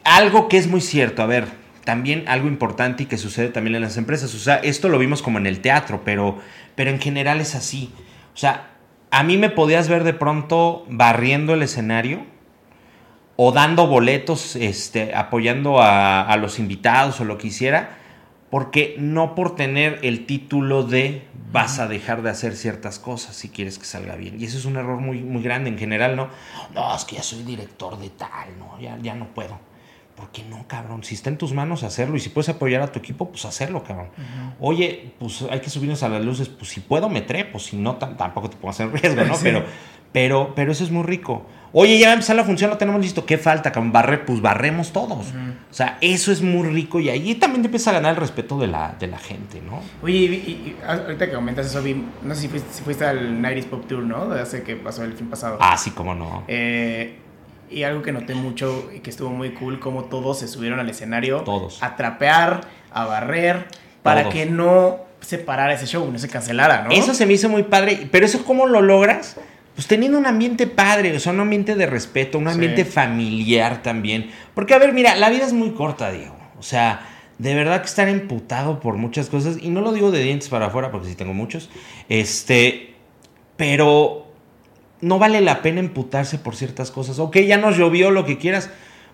[0.03, 1.47] algo que es muy cierto, a ver,
[1.85, 4.33] también algo importante y que sucede también en las empresas.
[4.35, 6.37] O sea, esto lo vimos como en el teatro, pero,
[6.75, 7.91] pero en general es así.
[8.33, 8.71] O sea,
[9.11, 12.34] a mí me podías ver de pronto barriendo el escenario
[13.35, 17.97] o dando boletos, este, apoyando a, a los invitados o lo que hiciera,
[18.49, 23.49] porque no por tener el título de vas a dejar de hacer ciertas cosas si
[23.49, 24.39] quieres que salga bien.
[24.39, 26.29] Y eso es un error muy, muy grande en general, ¿no?
[26.73, 29.59] No, es que ya soy director de tal, no, ya, ya no puedo.
[30.15, 31.03] ¿Por qué no, cabrón?
[31.03, 33.83] Si está en tus manos hacerlo y si puedes apoyar a tu equipo, pues hacerlo,
[33.83, 34.07] cabrón.
[34.59, 37.99] Oye, pues hay que subirnos a las luces, pues si puedo me trepo, si no
[37.99, 39.35] tam- tampoco te pongas en riesgo, ¿no?
[39.35, 39.43] Sí.
[39.43, 39.63] Pero,
[40.13, 41.45] pero, pero eso es muy rico.
[41.73, 43.25] Oye, ya va a empezar la función, lo tenemos listo.
[43.25, 43.91] ¿Qué falta, cabrón?
[43.91, 45.27] Barre, pues barremos todos.
[45.69, 48.57] O sea, eso es muy rico y ahí también te empieza a ganar el respeto
[48.57, 49.81] de la, de la gente, ¿no?
[50.01, 53.03] Oye, y, y- y ahorita que comentas eso, vi, no sé si fuiste, si fuiste
[53.05, 54.31] al 90s Pop Tour, ¿no?
[54.31, 55.57] Hace que pasó el fin pasado.
[55.59, 56.45] Ah, sí, cómo no.
[56.47, 57.19] Eh,
[57.75, 60.89] y algo que noté mucho y que estuvo muy cool, como todos se subieron al
[60.89, 61.83] escenario Todos.
[61.83, 63.67] a trapear, a barrer,
[64.01, 64.33] para Todos.
[64.33, 66.91] que no se parara ese show, no se cancelara, ¿no?
[66.91, 69.35] Eso se me hizo muy padre, pero eso cómo lo logras
[69.75, 74.31] pues teniendo un ambiente padre, o sea, un ambiente de respeto, un ambiente familiar también.
[74.53, 76.37] Porque, a ver, mira, la vida es muy corta, Diego.
[76.57, 77.01] O sea,
[77.39, 80.67] de verdad que estar emputado por muchas cosas, y no lo digo de dientes para
[80.67, 81.69] afuera, porque sí tengo muchos,
[82.07, 82.95] este,
[83.57, 84.24] pero
[85.01, 87.19] no vale la pena emputarse por ciertas cosas.
[87.19, 88.69] Ok, ya nos llovió lo que quieras,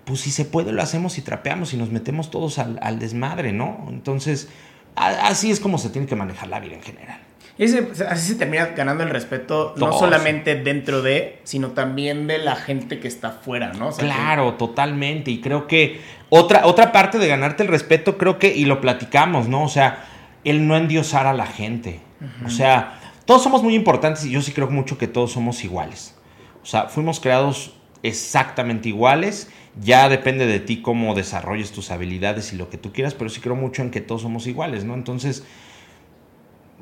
[0.06, 3.52] pues si se puede lo hacemos y trapeamos y nos metemos todos al, al desmadre,
[3.52, 3.88] ¿no?
[3.90, 4.50] Entonces,
[4.96, 7.20] así es como se tiene que manejar la vida en general.
[7.58, 12.56] Y así se termina ganando el respeto, no solamente dentro de, sino también de la
[12.56, 13.92] gente que está afuera, ¿no?
[13.92, 15.30] claro, totalmente.
[15.30, 19.48] Y creo que otra, otra parte de ganarte el respeto, creo que, y lo platicamos,
[19.48, 19.64] ¿no?
[19.64, 20.06] O sea,
[20.44, 22.00] el no endiosar a la gente.
[22.46, 26.16] O sea, todos somos muy importantes y yo sí creo mucho que todos somos iguales.
[26.64, 29.50] O sea, fuimos creados exactamente iguales.
[29.82, 33.40] Ya depende de ti cómo desarrolles tus habilidades y lo que tú quieras, pero sí
[33.40, 34.96] creo mucho en que todos somos iguales, ¿no?
[34.96, 35.44] Entonces,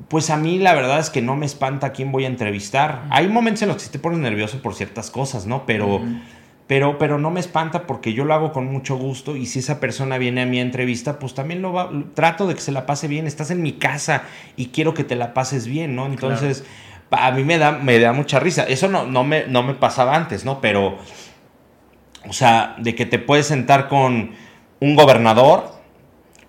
[0.08, 3.04] pues a mí la verdad es que no me espanta a quién voy a entrevistar.
[3.10, 5.66] Hay momentos en los que te pones nervioso por ciertas cosas, ¿no?
[5.66, 6.00] Pero,
[6.70, 9.80] pero, pero no me espanta porque yo lo hago con mucho gusto y si esa
[9.80, 13.08] persona viene a mi entrevista, pues también lo va, trato de que se la pase
[13.08, 13.26] bien.
[13.26, 14.22] Estás en mi casa
[14.54, 16.06] y quiero que te la pases bien, ¿no?
[16.06, 16.62] Entonces,
[17.10, 18.62] a mí me da, me da mucha risa.
[18.62, 20.60] Eso no, no, me, no me pasaba antes, ¿no?
[20.60, 20.98] Pero,
[22.28, 24.30] o sea, de que te puedes sentar con
[24.78, 25.72] un gobernador,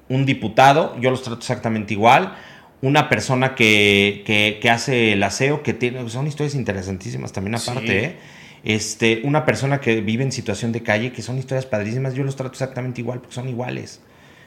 [0.07, 2.35] un diputado, yo los trato exactamente igual
[2.83, 8.17] una persona que, hace el aseo, que tiene, son historias interesantísimas también aparte, ¿eh?
[8.63, 12.35] Este, una persona que vive en situación de calle, que son historias padrísimas, yo los
[12.35, 14.01] trato exactamente igual, porque son iguales,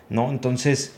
[0.08, 0.30] ¿no?
[0.30, 0.94] Entonces,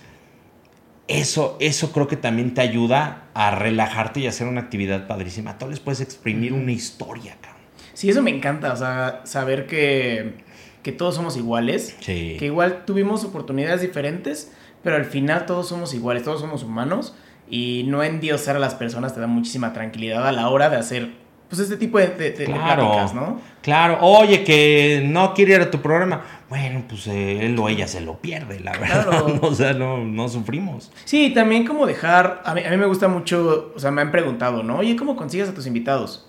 [1.09, 5.57] eso, eso creo que también te ayuda a relajarte y hacer una actividad padrísima.
[5.57, 7.63] Tú les puedes exprimir una historia, cabrón.
[7.95, 10.35] Sí, eso me encanta, o sea, saber que,
[10.83, 14.53] que todos somos iguales, que igual tuvimos oportunidades diferentes,
[14.83, 17.15] pero al final todos somos iguales, todos somos humanos
[17.49, 21.11] y no endiosar a las personas te da muchísima tranquilidad a la hora de hacer
[21.49, 23.41] pues este tipo de, de, pláticas, ¿no?
[23.63, 26.23] Claro, oye, que no quiere ir a tu programa.
[26.49, 29.39] Bueno, pues eh, él o ella se lo pierde, la verdad.
[29.43, 30.93] o sea, no, no sufrimos.
[31.05, 34.11] Sí, también como dejar, a mí, a mí me gusta mucho, o sea, me han
[34.11, 34.79] preguntado, ¿no?
[34.79, 36.29] Oye, ¿cómo consigues a tus invitados?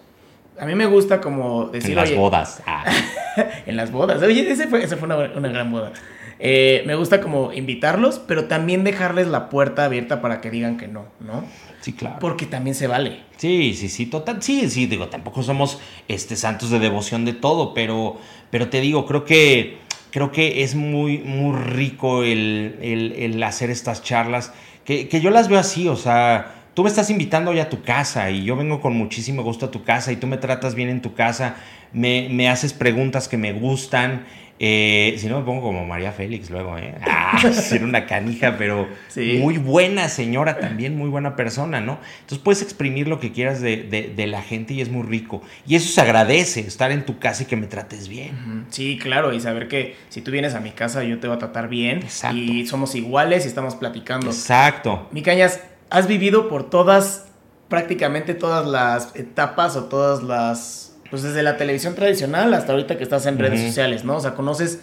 [0.59, 1.91] A mí me gusta como decir...
[1.91, 2.63] En las bodas.
[2.65, 2.83] Ah.
[3.65, 4.21] en las bodas.
[4.23, 5.93] Oye, ese fue, esa fue una, una gran boda.
[6.39, 10.87] Eh, me gusta como invitarlos, pero también dejarles la puerta abierta para que digan que
[10.87, 11.43] no, ¿no?
[11.87, 12.17] Sí, claro.
[12.19, 13.21] Porque también se vale.
[13.37, 14.43] Sí, sí, sí, total.
[14.43, 15.79] Sí, sí, digo, tampoco somos
[16.09, 18.17] este, santos de devoción de todo, pero,
[18.49, 19.77] pero te digo, creo que,
[20.11, 24.51] creo que es muy, muy rico el, hacer estas charlas,
[24.83, 27.81] que, que yo las veo así, o sea, tú me estás invitando hoy a tu
[27.81, 30.89] casa y yo vengo con muchísimo gusto a tu casa y tú me tratas bien
[30.89, 31.55] en tu casa,
[31.93, 34.25] me, me haces preguntas que me gustan.
[34.59, 36.95] Eh, si no me pongo como María Félix luego, ¿eh?
[37.07, 41.99] Ah, ser una canija, pero muy buena señora también, muy buena persona, ¿no?
[42.21, 45.41] Entonces puedes exprimir lo que quieras de, la gente y es muy rico.
[45.65, 48.65] Y eso se agradece, estar en tu casa y que me trates bien.
[48.69, 51.39] Sí, claro, y saber que si tú vienes a mi casa yo te voy a
[51.39, 51.99] tratar bien.
[51.99, 52.37] Exacto.
[52.37, 54.27] Y somos iguales y estamos platicando.
[54.27, 55.07] Exacto.
[55.11, 57.27] Mi cañas, has vivido por todas,
[57.67, 63.03] prácticamente todas las etapas o todas las pues desde la televisión tradicional hasta ahorita que
[63.03, 64.17] estás en redes sociales, ¿no?
[64.17, 64.81] O sea, conoces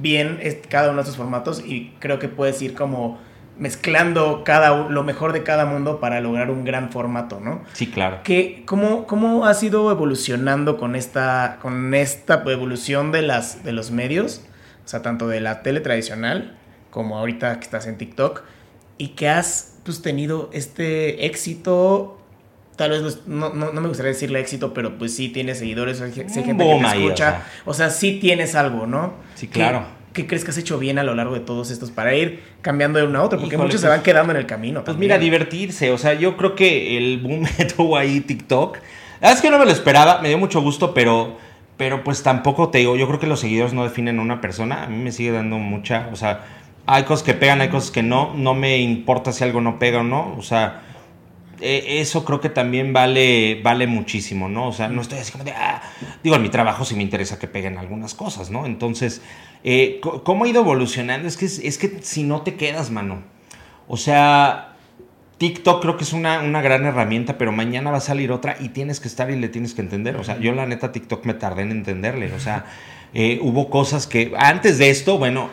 [0.00, 3.18] bien cada uno de estos formatos y creo que puedes ir como
[3.58, 7.62] mezclando cada, lo mejor de cada mundo para lograr un gran formato, ¿no?
[7.72, 8.20] Sí, claro.
[8.22, 13.90] ¿Qué, cómo, ¿Cómo has ido evolucionando con esta, con esta evolución de, las, de los
[13.90, 14.42] medios?
[14.84, 16.56] O sea, tanto de la tele tradicional
[16.90, 18.42] como ahorita que estás en TikTok
[18.96, 22.17] y que has pues, tenido este éxito
[22.78, 26.44] tal vez no, no, me gustaría decirle éxito, pero pues sí tienes seguidores, hay, gente
[26.44, 27.42] que te escucha.
[27.64, 27.90] o, sea.
[27.90, 29.14] sí tienes algo, ¿no?
[29.34, 29.84] Sí, claro.
[30.12, 33.00] ¿Qué, crees que has hecho bien a lo largo de todos estos para ir cambiando
[33.00, 33.40] de uno a otro?
[33.40, 34.84] Porque muchos se pues van quedando en el camino.
[34.84, 35.90] Pues mira, divertirse.
[35.90, 38.78] O sea, yo creo que el boom tuvo ahí TikTok.
[39.20, 41.36] La es que no me lo esperaba, me dio mucho gusto, pero,
[41.76, 44.84] pero pues tampoco te digo, yo creo que los seguidores no definen a una persona.
[44.84, 46.44] A mí me sigue dando mucha, o sea,
[46.86, 48.34] hay cosas que pegan, hay cosas que no.
[48.36, 50.36] No me importa si algo no pega o no.
[50.38, 50.82] O sea,
[51.60, 54.68] eh, eso creo que también vale, vale muchísimo, ¿no?
[54.68, 55.82] O sea, no estoy así como de, ah,
[56.22, 58.66] digo, en mi trabajo sí me interesa que peguen algunas cosas, ¿no?
[58.66, 59.22] Entonces,
[59.64, 61.26] eh, ¿cómo ha ido evolucionando?
[61.26, 63.22] Es que, es que si no te quedas, mano.
[63.88, 64.76] O sea,
[65.38, 68.68] TikTok creo que es una, una, gran herramienta, pero mañana va a salir otra y
[68.68, 70.16] tienes que estar y le tienes que entender.
[70.16, 72.32] O sea, yo la neta TikTok me tardé en entenderle.
[72.34, 72.66] O sea,
[73.14, 75.50] eh, hubo cosas que antes de esto, bueno,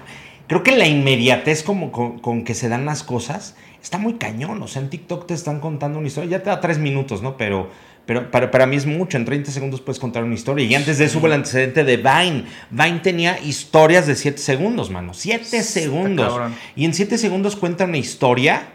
[0.47, 3.55] creo que la inmediatez como con que se dan las cosas
[3.85, 4.61] está muy cañón.
[4.63, 7.37] O sea, en TikTok te están contando una historia, ya te da tres minutos, ¿no?
[7.37, 7.69] Pero,
[8.07, 10.65] pero para, para mí es mucho, en 30 segundos puedes contar una historia.
[10.65, 12.45] Y antes de eso hubo el antecedente de Vine.
[12.71, 15.13] Vine tenía historias de 7 segundos, mano.
[15.13, 16.51] 7 segundos.
[16.75, 18.69] Y en 7 segundos cuenta una historia.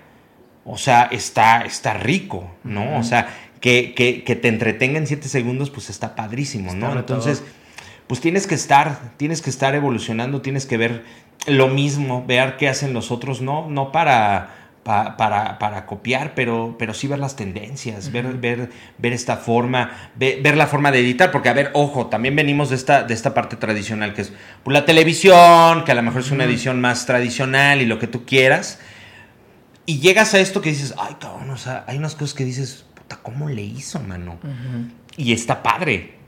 [0.65, 2.97] O sea, está, está rico, ¿no?
[2.99, 6.97] O sea, que, que, que te entretenga en 7 segundos, pues está padrísimo, ¿no?
[6.97, 7.43] Entonces,
[8.07, 11.03] pues tienes que estar, tienes que estar evolucionando, tienes que ver
[11.47, 16.77] lo mismo, ver qué hacen los otros, no, no para, pa- para, para copiar, pero,
[16.79, 21.01] pero sí ver las tendencias, ver, ver, ver esta forma, ve- ver, la forma de
[21.01, 24.33] editar, porque a ver, ojo, también venimos de esta, de esta parte tradicional que es
[24.63, 28.07] pues, la televisión, que a lo mejor es una edición más tradicional y lo que
[28.07, 28.79] tú quieras.
[29.87, 32.85] Y llegas a esto que dices, ay, cabrón, o sea, hay unas cosas que dices,
[32.95, 34.39] puta, ¿cómo le hizo, mano?
[35.17, 36.20] Y está padre.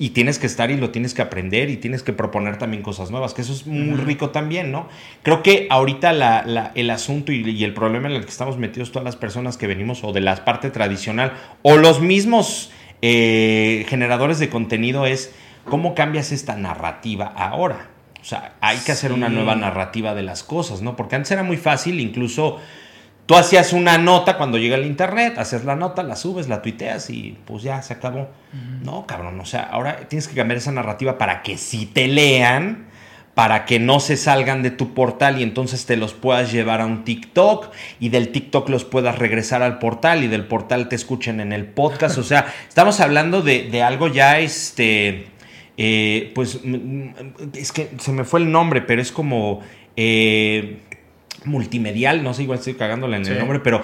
[0.00, 3.10] Y tienes que estar y lo tienes que aprender y tienes que proponer también cosas
[3.10, 4.88] nuevas, que eso es muy rico también, ¿no?
[5.24, 8.58] Creo que ahorita la- la- el asunto y, y el problema en el que estamos
[8.58, 11.32] metidos todas las personas que venimos o de la parte tradicional
[11.62, 12.70] o los mismos
[13.02, 15.32] eh, generadores de contenido es
[15.64, 17.88] cómo cambias esta narrativa ahora.
[18.20, 20.96] O sea, hay que hacer una nueva narrativa de las cosas, ¿no?
[20.96, 22.58] Porque antes era muy fácil, incluso
[23.28, 27.10] Tú hacías una nota cuando llega el internet, haces la nota, la subes, la tuiteas
[27.10, 28.30] y pues ya se acabó.
[28.82, 32.86] No, cabrón, o sea, ahora tienes que cambiar esa narrativa para que si te lean,
[33.34, 36.86] para que no se salgan de tu portal y entonces te los puedas llevar a
[36.86, 37.70] un TikTok
[38.00, 41.66] y del TikTok los puedas regresar al portal y del portal te escuchen en el
[41.66, 42.16] podcast.
[42.16, 45.26] O sea, estamos hablando de, de algo ya, este,
[45.76, 46.60] eh, pues,
[47.52, 49.60] es que se me fue el nombre, pero es como...
[49.96, 50.78] eh,
[51.48, 53.32] multimedial, no sé, igual estoy cagándola en Sí.
[53.32, 53.82] el nombre, pero,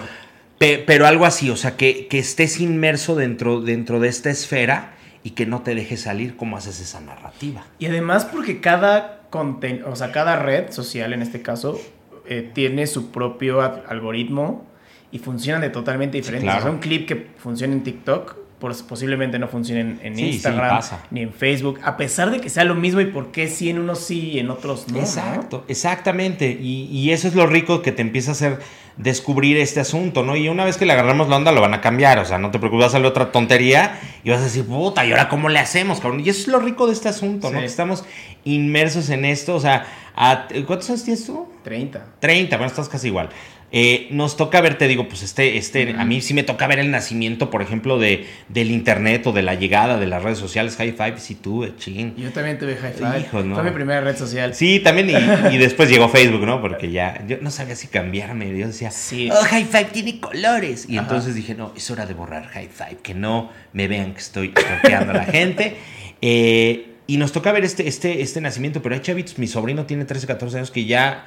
[0.58, 4.94] pe- pero algo así, o sea, que, que estés inmerso dentro, dentro de esta esfera
[5.22, 7.64] y que no te dejes salir cómo haces esa narrativa.
[7.78, 11.80] Y además porque cada conten o sea, cada red social en este caso
[12.28, 14.64] eh, tiene su propio algoritmo
[15.10, 16.44] y funcionan de totalmente diferentes.
[16.44, 16.58] claro.
[16.60, 20.80] O sea, un clip que funciona en TikTok posiblemente no funcione en, Sí, Instagram
[21.10, 23.78] ni en Facebook, a pesar de que sea lo mismo y por qué sí en
[23.78, 24.94] unos sí y en otros no.
[24.94, 25.00] ¿no?
[25.00, 26.50] Exacto, exactamente.
[26.60, 28.58] Y, y eso es lo rico que te empieza a hacer
[28.96, 30.36] descubrir este asunto, ¿no?
[30.36, 32.18] Y una vez que le agarramos la onda, lo van a cambiar.
[32.20, 35.28] O sea, no te preocupes, salir otra tontería y vas a decir, puta, ¿y ahora
[35.28, 36.20] cómo le hacemos, cabrón?
[36.20, 37.58] Y eso es lo rico de este asunto, ¿no?
[37.58, 38.04] Que estamos
[38.44, 39.56] inmersos en esto.
[39.56, 39.84] O sea,
[40.14, 41.48] a- ¿cuántos años tienes tú?
[41.64, 42.06] 30.
[42.20, 43.30] 30, bueno, estás casi igual.
[43.76, 46.78] Eh, nos toca ver, te digo, pues este, este, a mí sí me toca ver
[46.78, 50.76] el nacimiento, por ejemplo, de, del internet o de la llegada de las redes sociales.
[50.76, 52.14] High five, si tú, chin.
[52.16, 53.20] Yo también tuve High Five.
[53.22, 53.56] Hijo, no.
[53.56, 54.54] Fue mi primera red social.
[54.54, 56.60] Sí, también, y, y después llegó Facebook, ¿no?
[56.60, 58.56] Porque ya, yo no sabía si cambiarme.
[58.56, 59.28] Yo decía, Sí.
[59.32, 60.86] oh, High Five tiene colores.
[60.88, 61.08] Y Ajá.
[61.08, 64.50] entonces dije, no, es hora de borrar High Five, que no me vean que estoy
[64.50, 65.76] toqueando a la gente.
[66.26, 70.06] Eh, y nos toca ver este, este, este nacimiento, pero hay chavitos, mi sobrino tiene
[70.06, 71.26] 13, 14 años que ya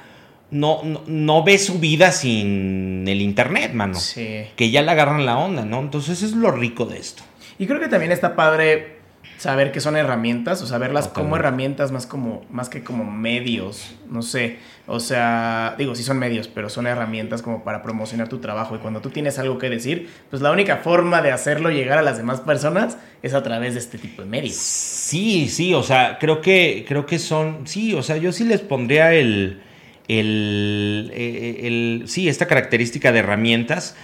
[0.50, 3.94] no, no, no ve su vida sin el internet, mano.
[3.94, 4.46] Sí.
[4.56, 5.80] Que ya le agarran la onda, ¿no?
[5.80, 7.22] Entonces es lo rico de esto.
[7.58, 8.98] Y creo que también está padre
[9.38, 13.94] saber que son herramientas, o sea, verlas como herramientas más como más que como medios,
[14.10, 14.58] no sé.
[14.86, 18.78] O sea, digo, sí son medios, pero son herramientas como para promocionar tu trabajo y
[18.78, 22.16] cuando tú tienes algo que decir, pues la única forma de hacerlo llegar a las
[22.16, 24.54] demás personas es a través de este tipo de medios.
[24.54, 28.60] Sí, sí, o sea, creo que, creo que son, sí, o sea, yo sí les
[28.60, 29.62] pondría el,
[30.08, 33.94] el, eh, el, sí, esta característica de herramientas,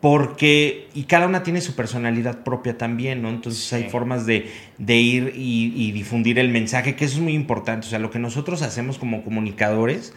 [0.00, 3.28] porque, y cada una tiene su personalidad propia también, ¿no?
[3.30, 3.76] Entonces Sí.
[3.76, 7.86] hay formas de, de ir y, y difundir el mensaje, que eso es muy importante,
[7.86, 10.12] o sea, lo que nosotros hacemos como comunicadores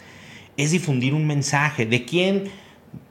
[0.56, 2.44] es difundir un mensaje, ¿de quién?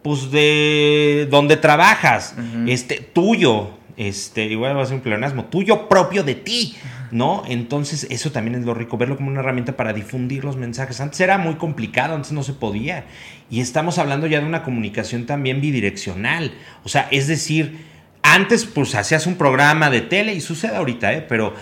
[0.04, 2.36] Pues de donde trabajas,
[2.68, 6.76] este, tuyo, este, igual va a ser un pleonasmo, tuyo propio de ti,
[7.12, 7.44] ¿no?
[7.48, 11.00] Entonces, eso también es lo rico, verlo como una herramienta para difundir los mensajes.
[11.02, 13.06] Antes era muy complicado, antes no se podía.
[13.50, 16.54] Y estamos hablando ya de una comunicación también bidireccional.
[16.84, 17.86] O sea, es decir,
[18.22, 21.26] antes pues hacías un programa de tele, y sucede ahorita, ¿eh?
[21.28, 21.54] Pero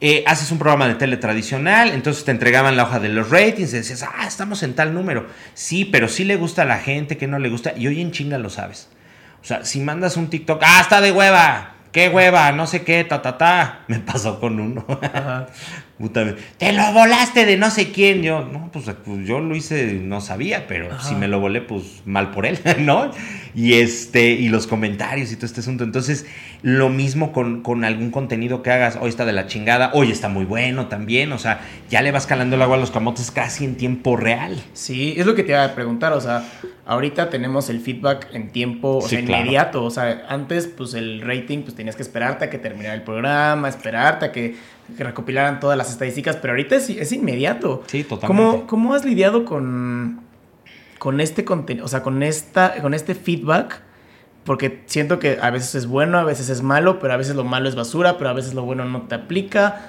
[0.00, 3.72] eh, haces un programa de tele tradicional, entonces te entregaban la hoja de los ratings
[3.72, 5.26] y decías, ah, estamos en tal número.
[5.54, 7.74] Sí, pero sí le gusta a la gente, que no le gusta.
[7.76, 8.88] Y hoy en chinga lo sabes.
[9.42, 13.04] O sea, si mandas un TikTok, ah, está de hueva, qué hueva, no sé qué,
[13.04, 13.84] ta, ta, ta.
[13.88, 14.84] Me pasó con uno.
[15.98, 18.22] Puta, te lo volaste de no sé quién.
[18.22, 21.08] Yo, no, pues, pues, yo lo hice, no sabía, pero Ajá.
[21.08, 23.12] si me lo volé, pues mal por él, ¿no?
[23.54, 25.84] Y este, y los comentarios y todo este asunto.
[25.84, 26.26] Entonces,
[26.62, 30.28] lo mismo con, con algún contenido que hagas, hoy está de la chingada, hoy está
[30.28, 31.32] muy bueno también.
[31.32, 34.60] O sea, ya le vas calando el agua a los camotes casi en tiempo real.
[34.72, 36.42] Sí, es lo que te iba a preguntar, o sea,
[36.86, 39.42] ahorita tenemos el feedback en tiempo, o Sí, sea, claro.
[39.42, 43.02] inmediato, o sea, antes pues el rating pues tenías que esperarte a que terminara el
[43.02, 44.56] programa, esperarte a que,
[44.96, 47.82] que recopilaran todas las estadísticas, pero ahorita es, es inmediato.
[47.86, 48.42] Sí, totalmente.
[48.42, 50.20] ¿Cómo, ¿Cómo has lidiado con,
[50.98, 53.82] con este contenido, o sea, con, esta, con este feedback?
[54.44, 57.44] Porque siento que a veces es bueno, a veces es malo, pero a veces lo
[57.44, 59.88] malo es basura, pero a veces lo bueno no te aplica.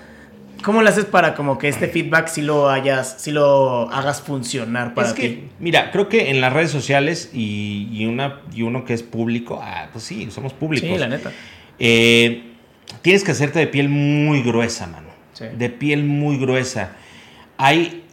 [0.64, 4.94] ¿Cómo lo haces para como que este feedback si lo hayas, si lo hagas funcionar
[4.94, 5.44] para es que, ti?
[5.60, 9.60] Mira, creo que en las redes sociales y, y una, y uno que es público,
[9.62, 10.90] ah, pues sí, somos públicos.
[10.90, 11.32] Sí, la neta.
[11.78, 12.55] Eh,
[13.02, 15.08] tienes que hacerte de piel muy gruesa, mano.
[15.34, 15.46] Sí.
[15.58, 16.92] De piel muy gruesa.
[17.58, 18.04] Hay.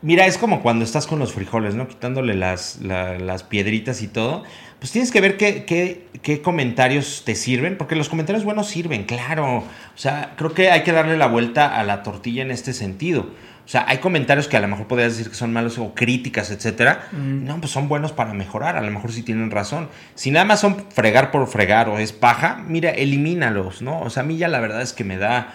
[0.00, 1.88] Mira, es como cuando estás con los frijoles, ¿no?
[1.88, 4.44] Quitándole las, la- las piedritas y todo.
[4.78, 9.04] Pues tienes que ver qué, qué- qué comentarios te sirven, porque los comentarios buenos sirven,
[9.04, 9.58] claro.
[9.58, 9.64] O
[9.96, 13.28] sea, creo que hay que darle la vuelta a la tortilla en este sentido.
[13.68, 16.50] O sea, hay comentarios que a lo mejor podrías decir que son malos o críticas,
[16.50, 17.06] etcétera.
[17.12, 17.44] Mm.
[17.44, 18.78] No, pues son buenos para mejorar.
[18.78, 19.90] A lo mejor sí tienen razón.
[20.14, 24.00] Si nada más son fregar por fregar o es paja, mira, elimínalos, ¿no?
[24.00, 25.52] O sea, a mí ya la verdad es que me da.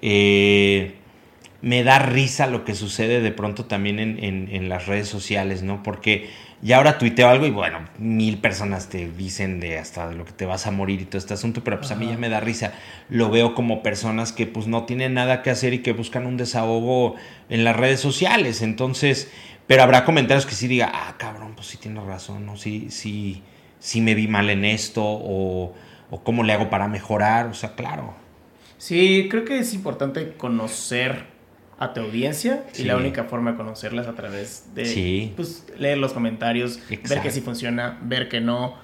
[0.00, 0.94] eh,
[1.62, 5.62] me da risa lo que sucede de pronto también en, en- en las redes sociales,
[5.64, 5.82] ¿no?
[5.82, 6.30] Porque
[6.62, 10.32] ya ahora tuiteo algo y bueno, mil personas te dicen de hasta de lo que
[10.32, 12.40] te vas a morir y todo este asunto, pero pues a mí ya me da
[12.40, 12.72] risa.
[13.10, 16.36] Lo veo como personas que pues no tienen nada que hacer y que buscan un
[16.36, 17.14] desahogo
[17.50, 18.62] en las redes sociales.
[18.62, 19.30] Entonces,
[19.66, 22.56] pero habrá comentarios que sí diga, ah, cabrón, pues sí tienes razón, ¿no?
[22.56, 23.42] Sí, sí,
[23.78, 25.74] sí me vi mal en esto o,
[26.10, 27.46] o cómo le hago para mejorar.
[27.46, 28.14] O sea, claro.
[28.78, 31.35] Sí, creo que es importante conocer
[31.78, 35.32] a tu audiencia y la única forma de conocerlas a través de Sí.
[35.36, 38.74] pues, leer los comentarios, ver que sí funciona, ver que no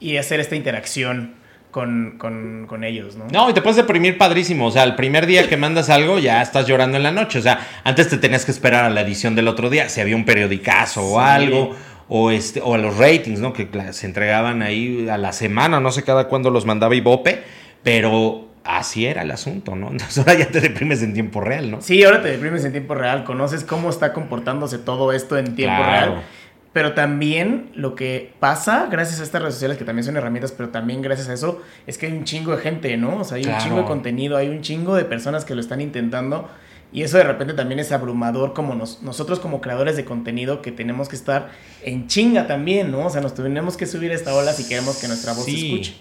[0.00, 1.34] y hacer esta interacción
[1.70, 3.28] con, con- con ellos, ¿no?
[3.32, 4.66] No, y te puedes deprimir padrísimo.
[4.66, 7.38] O sea, el primer día que mandas algo ya estás llorando en la noche.
[7.38, 10.16] O sea, antes te tenías que esperar a la edición del otro día, si había
[10.16, 11.76] un periodicazo o algo.
[12.14, 13.54] O, este, o a los ratings, ¿no?
[13.54, 17.42] Que se entregaban ahí a la semana, no sé cada cuándo los mandaba Ibope,
[17.82, 19.88] pero así era el asunto, ¿no?
[19.90, 21.80] Entonces ahora ya te deprimes en tiempo real, ¿no?
[21.80, 25.76] Sí, ahora te deprimes en tiempo real, conoces cómo está comportándose todo esto en tiempo
[25.82, 26.12] Claro.
[26.14, 26.22] real.
[26.72, 30.70] Pero también lo que pasa, gracias a estas redes sociales, que también son herramientas, pero
[30.70, 33.18] también gracias a eso, es que hay un chingo de gente, ¿no?
[33.18, 33.58] O sea, hay Claro.
[33.58, 36.48] un chingo de contenido, hay un chingo de personas que lo están intentando.
[36.90, 40.72] Y eso de repente también es abrumador como nos- nosotros como creadores de contenido que
[40.72, 41.50] tenemos que estar
[41.84, 43.06] en chinga también, ¿no?
[43.06, 45.50] O sea, nos tenemos que subir a esta ola si queremos que nuestra voz se
[45.52, 45.94] escuche.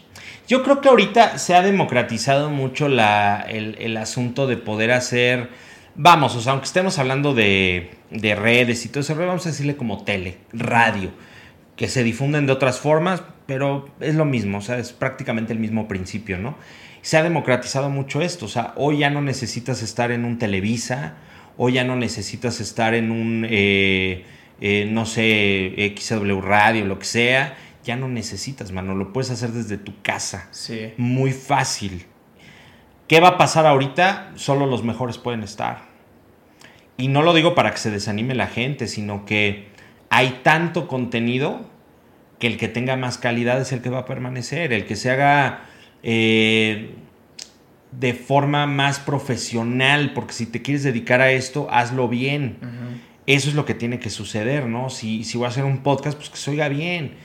[0.52, 5.48] Yo creo que ahorita se ha democratizado mucho la, el, asunto de poder hacer,
[5.96, 9.78] vamos, o sea, aunque estemos hablando de, de redes y todo eso, vamos a decirle
[9.78, 11.12] como tele, radio,
[11.78, 15.60] que se difunden de otras formas, pero es lo mismo, o sea, es prácticamente el
[15.60, 16.58] mismo principio, ¿no?
[17.02, 21.14] Se ha democratizado mucho esto, o sea, hoy ya no necesitas estar en un Televisa,
[21.56, 24.26] hoy ya no necesitas estar en un, eh,
[24.60, 29.52] eh, no sé, XW Radio, lo que sea, ya no necesitas, mano, lo puedes hacer
[29.52, 30.94] desde tu casa, Sí.
[30.98, 32.06] muy fácil.
[33.08, 34.32] ¿Qué va a pasar ahorita?
[34.36, 35.90] Solo los mejores pueden estar.
[36.98, 39.68] Y no lo digo para que se desanime la gente, sino que
[40.10, 41.70] hay tanto contenido
[42.40, 45.12] que el que tenga más calidad es el que va a permanecer, el que se
[45.12, 45.66] haga
[46.04, 46.96] eh,
[47.92, 52.58] de forma más profesional, porque si te quieres dedicar a esto, hazlo bien.
[53.28, 54.90] Eso es lo que tiene que suceder, ¿no?
[54.90, 57.16] Si, si voy a hacer un podcast, pues que se oiga bien,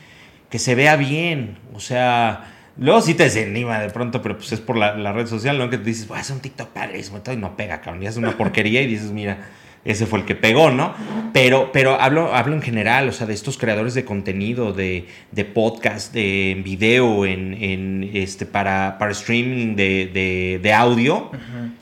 [0.51, 1.59] que se vea bien.
[1.75, 5.27] O sea, luego sí te desanima de pronto, pero pues es por la, la red
[5.27, 5.71] social, ¿no?
[5.71, 8.03] Que te dices, voy a hacer un TikTok padrísimo, y no pega, cabrón.
[8.03, 9.39] Y es una porquería y dices, mira,
[9.85, 10.95] ese fue el que pegó, ¿no?
[11.33, 15.45] Pero, pero hablo, hablo en general, o sea, de estos creadores de contenido, de, de
[15.45, 21.31] podcast, de video, en, en, este, para, para streaming de, de, de audio,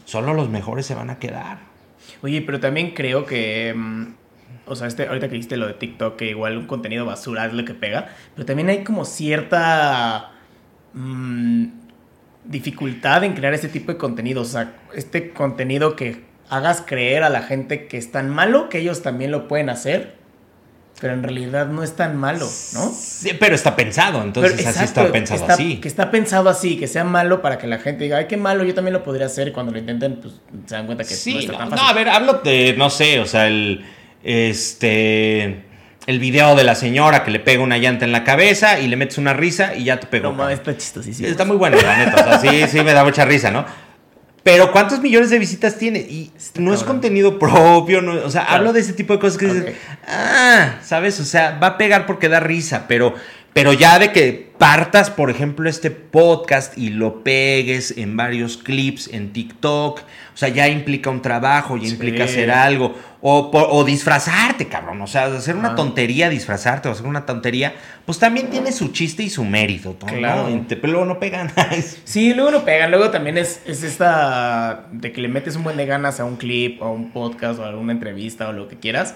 [0.04, 1.58] solo los mejores se van a quedar.
[2.22, 3.72] Oye, pero también creo que.
[3.74, 4.24] mm,
[4.66, 7.52] o sea, este, ahorita que dijiste lo de TikTok, que igual un contenido basura es
[7.52, 8.08] lo que pega.
[8.34, 10.30] Pero también hay como cierta.
[10.94, 11.66] mm,
[12.46, 14.42] dificultad en crear este tipo de contenido.
[14.42, 18.78] O sea, este contenido que hagas creer a la gente que es tan malo que
[18.78, 20.22] ellos también lo pueden hacer.
[21.00, 22.92] Pero en realidad no es tan malo, ¿no?
[22.94, 25.80] Sí, pero está pensado, entonces Pero, así exacto, está pensado está- así.
[25.80, 28.62] Que está pensado así, que sea malo para que la gente diga, ay, qué malo,
[28.62, 29.48] yo también lo podría hacer.
[29.48, 30.34] Y cuando lo intenten, pues
[30.66, 31.90] se dan cuenta que no Sí, está no, tan no, fácil.
[31.90, 33.84] a ver, hablo de, no sé, o sea, el,
[34.25, 35.62] este,
[36.07, 38.97] el video de la señora que le pega una llanta en la cabeza y le
[38.97, 40.31] metes una risa y ya te pegó.
[40.31, 41.29] No, mames, está chistosísimo.
[41.29, 43.64] Está muy bueno, la neta, o sea, sí, sí me da mucha risa, ¿no?
[44.43, 46.01] Pero ¿cuántos millones de visitas tiene?
[46.01, 48.57] Y Está no es contenido propio, no, o sea, Claro.
[48.59, 49.75] hablo de ese tipo de cosas que dices,
[50.07, 51.18] ah, ¿sabes?
[51.20, 53.14] O sea, va a pegar porque da risa, pero,
[53.55, 59.09] pero ya de que partas, por ejemplo, este podcast y lo pegues en varios clips
[59.12, 61.92] en TikTok, o sea, ya implica un trabajo, ya Sí.
[61.92, 65.74] implica hacer algo, o, disfrazarte, cabrón, o sea, hacer una Ah.
[65.76, 67.74] tontería, disfrazarte o hacer una tontería,
[68.05, 70.07] pues también tiene su chiste y su mérito, ¿no?
[70.07, 70.48] Claro.
[70.48, 70.64] ¿no?
[70.68, 71.50] Pero luego no pegan.
[72.05, 72.90] Sí, luego lo pegan.
[72.90, 76.36] Luego también es, es esta de que le metes un buen de ganas a un
[76.36, 79.14] clip o a un podcast o a alguna entrevista o lo que quieras.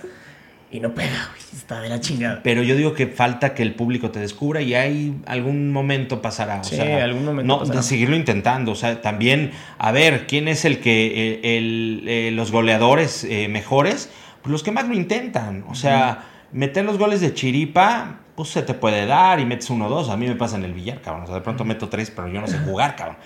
[0.70, 1.40] Y no pega, güey.
[1.56, 2.40] Está de la chingada.
[2.42, 6.60] Pero yo digo que falta que el público te descubra y hay algún momento pasará.
[6.60, 7.78] O Sí, sea, algún momento no, pasará.
[7.80, 8.72] de seguirlo intentando.
[8.72, 11.06] O sea, también, a ver, ¿quién es el que,
[11.42, 14.10] eh, el, eh, los goleadores eh, mejores?
[14.42, 15.64] Pues los que más lo intentan.
[15.68, 19.86] O sea, meter los goles de chiripa, pues se te puede dar y metes uno
[19.86, 20.10] o dos.
[20.10, 21.24] A mí me pasa en el billar, cabrón.
[21.24, 23.16] O sea, de pronto meto tres, pero yo no sé jugar, cabrón.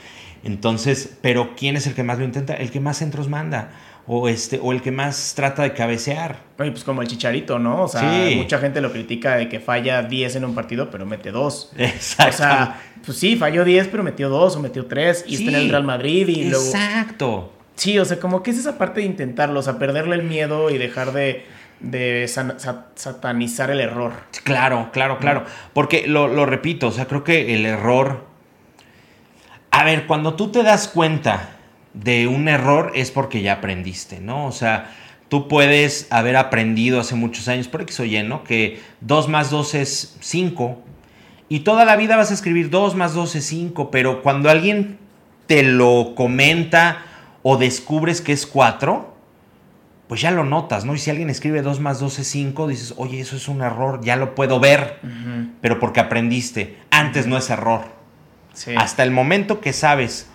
[0.44, 2.54] Entonces, pero ¿quién es el que más lo intenta?
[2.54, 3.70] El que más centros manda.
[4.14, 6.40] O, este, o el que más trata de cabecear.
[6.58, 7.84] Oye, pues como el chicharito, ¿no?
[7.84, 8.34] O sea, Sí.
[8.36, 11.72] mucha gente lo critica de que falla 10 en un partido, pero mete 2.
[11.78, 12.34] Exacto.
[12.34, 15.54] O sea, pues sí, falló 10, pero metió 2 o metió 3 y está en
[15.64, 16.62] el Real Madrid y luego...
[16.64, 17.52] Exacto.
[17.74, 20.68] Sí, o sea, como que es esa parte de intentarlo, o sea, perderle el miedo
[20.68, 21.46] y dejar de,
[21.80, 22.56] de san-
[22.94, 24.12] satanizar el error.
[24.44, 25.44] Claro, claro, claro.
[25.72, 28.26] Porque lo, lo repito, o sea, creo que el error.
[29.70, 31.56] A ver, cuando tú te das cuenta
[31.94, 34.46] de un error es porque ya aprendiste, ¿no?
[34.46, 34.94] O sea,
[35.28, 38.44] tú puedes haber aprendido hace muchos años, por X o Y, ¿no?
[38.44, 40.82] Que 2 más 2 es 5.
[41.48, 44.98] Y toda la vida vas a escribir 2 más 2 es 5, pero cuando alguien
[45.46, 47.04] te lo comenta
[47.42, 49.12] o descubres que es 4,
[50.08, 50.94] pues ya lo notas, ¿no?
[50.94, 54.00] Y si alguien escribe 2 más 2 es 5, dices, oye, eso es un error,
[54.02, 54.98] ya lo puedo ver,
[55.60, 56.78] pero porque aprendiste.
[56.90, 57.82] Antes no es error.
[58.54, 58.74] Sí.
[58.76, 60.28] Hasta el momento que sabes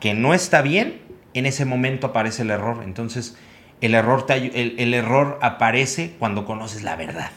[0.00, 1.01] que no está bien,
[1.34, 2.82] en ese momento aparece el error.
[2.84, 3.36] Entonces,
[3.80, 7.30] el error, te el, el error aparece cuando conoces la verdad.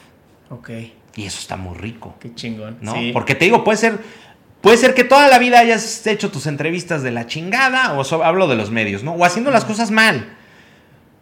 [0.49, 0.69] Ok,
[1.15, 2.77] Y eso está muy rico, qué chingón.
[2.81, 2.93] ¿no?
[2.93, 3.11] Sí.
[3.13, 3.99] Porque te digo, puede ser,
[4.61, 8.23] puede ser que toda la vida hayas hecho tus entrevistas de la chingada, o so-
[8.23, 9.13] hablo de los medios, ¿no?
[9.13, 10.35] O haciendo las cosas mal.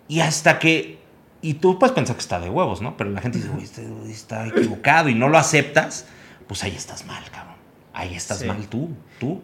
[0.08, 1.00] Y hasta que.
[1.42, 2.96] Y tú puedes pensar que está de huevos, ¿no?
[2.98, 6.06] Pero la gente dice, "Uy, este está equivocado y no lo aceptas,
[6.48, 7.56] pues ahí estás mal, cabrón.
[7.94, 8.46] Ahí estás Sí.
[8.46, 9.42] mal tú, tú.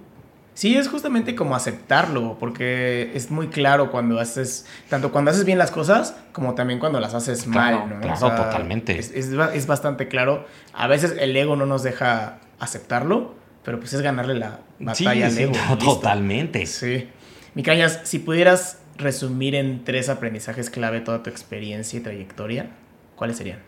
[0.59, 5.57] Sí, es justamente como aceptarlo, porque es muy claro cuando haces, tanto cuando haces bien
[5.57, 8.01] las cosas, como también cuando las haces Claro, mal, ¿no?
[8.01, 8.99] claro, totalmente.
[8.99, 10.45] Es, es ba- es bastante claro.
[10.73, 15.37] A veces el ego no nos deja aceptarlo, pero pues es ganarle la batalla al
[15.37, 15.53] ego.
[15.79, 16.65] totalmente.
[16.65, 17.07] Sí.
[17.55, 22.69] Mi Cañas, si pudieras resumir en tres aprendizajes clave toda tu experiencia y trayectoria,
[23.15, 23.59] ¿cuáles serían?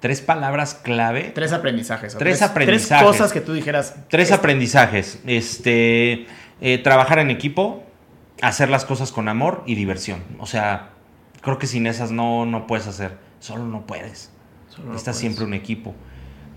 [0.00, 1.30] Tres palabras clave.
[1.34, 2.16] Tres aprendizajes.
[2.16, 2.88] Tres aprendizajes.
[2.88, 3.94] Tres cosas que tú dijeras.
[4.08, 5.20] Tres "Esto- aprendizajes.
[5.26, 6.26] Este,
[6.60, 7.84] eh, trabajar en equipo,
[8.42, 10.22] hacer las cosas con amor y diversión.
[10.38, 10.90] O sea,
[11.42, 13.18] creo que sin esas no, no puedes hacer.
[13.40, 14.30] Solo no puedes.
[14.68, 15.16] Solo no puedes.
[15.16, 15.94] siempre un equipo.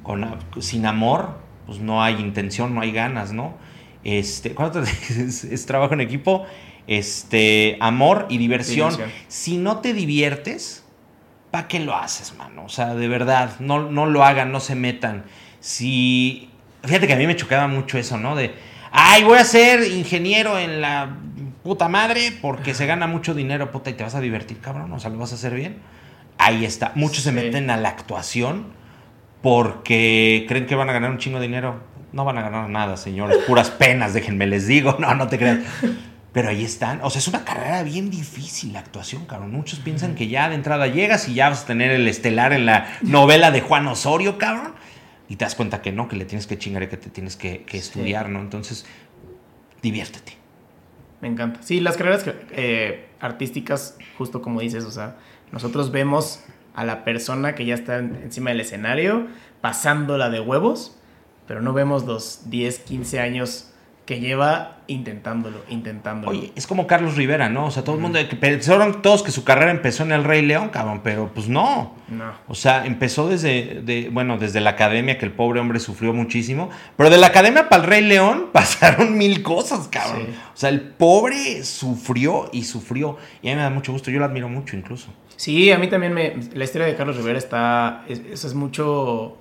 [0.04, 3.56] Con, sin amor, pues no hay intención, no hay ganas, ¿no?
[4.06, 6.46] Este, ¿cuánto te- es, es trabajo en equipo?
[6.88, 8.92] Este, amor y diversión.
[8.92, 9.22] Diversión.
[9.28, 10.83] Si no te diviertes,
[11.54, 12.66] ¿para qué lo haces, mano?
[12.66, 15.26] O sea, de verdad, no, no lo hagan, no se metan.
[15.60, 16.50] Si.
[16.84, 18.36] Fíjate que a mí me chocaba mucho eso, ¿no?
[18.36, 18.56] De.
[18.92, 21.16] Ay, voy a ser ingeniero en la
[21.62, 24.92] puta madre porque se gana mucho dinero, puta, y te vas a divertir, cabrón.
[24.94, 25.78] O sea, lo vas a hacer bien.
[26.40, 26.92] Ahí está.
[26.96, 28.74] Muchos se meten a la actuación
[29.44, 31.84] porque creen que van a ganar un chingo de dinero.
[32.14, 33.38] No van a ganar nada, señores.
[33.46, 34.98] Puras penas, déjenme les digo.
[35.00, 35.60] No, no te creas.
[36.34, 37.00] Pero ahí están.
[37.04, 39.52] O sea, es una carrera bien difícil la actuación, cabrón.
[39.52, 42.66] Muchos piensan que ya de entrada llegas y ya vas a tener el estelar en
[42.66, 44.74] la novela de Juan Osorio, cabrón.
[45.30, 47.36] Y te das cuenta que no, que le tienes que chingar y que te tienes
[47.36, 47.88] que, que Sí.
[47.90, 48.40] estudiar, ¿no?
[48.40, 48.86] Entonces,
[49.82, 50.34] diviértete.
[51.22, 51.62] Me encanta.
[51.62, 55.16] Sí, las carreras eh, artísticas, justo como dices, o sea,
[55.52, 56.44] nosotros vemos
[56.76, 59.28] a la persona que ya está en- encima del escenario
[59.62, 60.98] pasándola de huevos,
[61.48, 63.70] pero no vemos los 10, 15 años
[64.06, 66.32] que lleva intentándolo, intentándolo.
[66.38, 67.68] Oye, es como Carlos Rivera, ¿no?
[67.68, 70.42] O sea, todo el mundo, que pensaron todos que su carrera empezó en el Rey
[70.42, 71.96] León, cabrón, pero pues no.
[72.10, 72.34] No.
[72.50, 76.70] O sea, empezó desde, de, bueno, desde la academia, que el pobre hombre sufrió muchísimo.
[76.98, 80.24] Pero de la academia para el Rey León pasaron mil cosas, cabrón.
[80.28, 80.36] Sí.
[80.54, 83.18] O sea, el pobre sufrió y sufrió.
[83.42, 85.08] Y a mí me da mucho gusto, yo lo admiro mucho incluso.
[85.38, 86.36] Sí, a mí también me.
[86.54, 88.04] La historia de Carlos Rivera está.
[88.10, 89.38] es- Eso es mucho.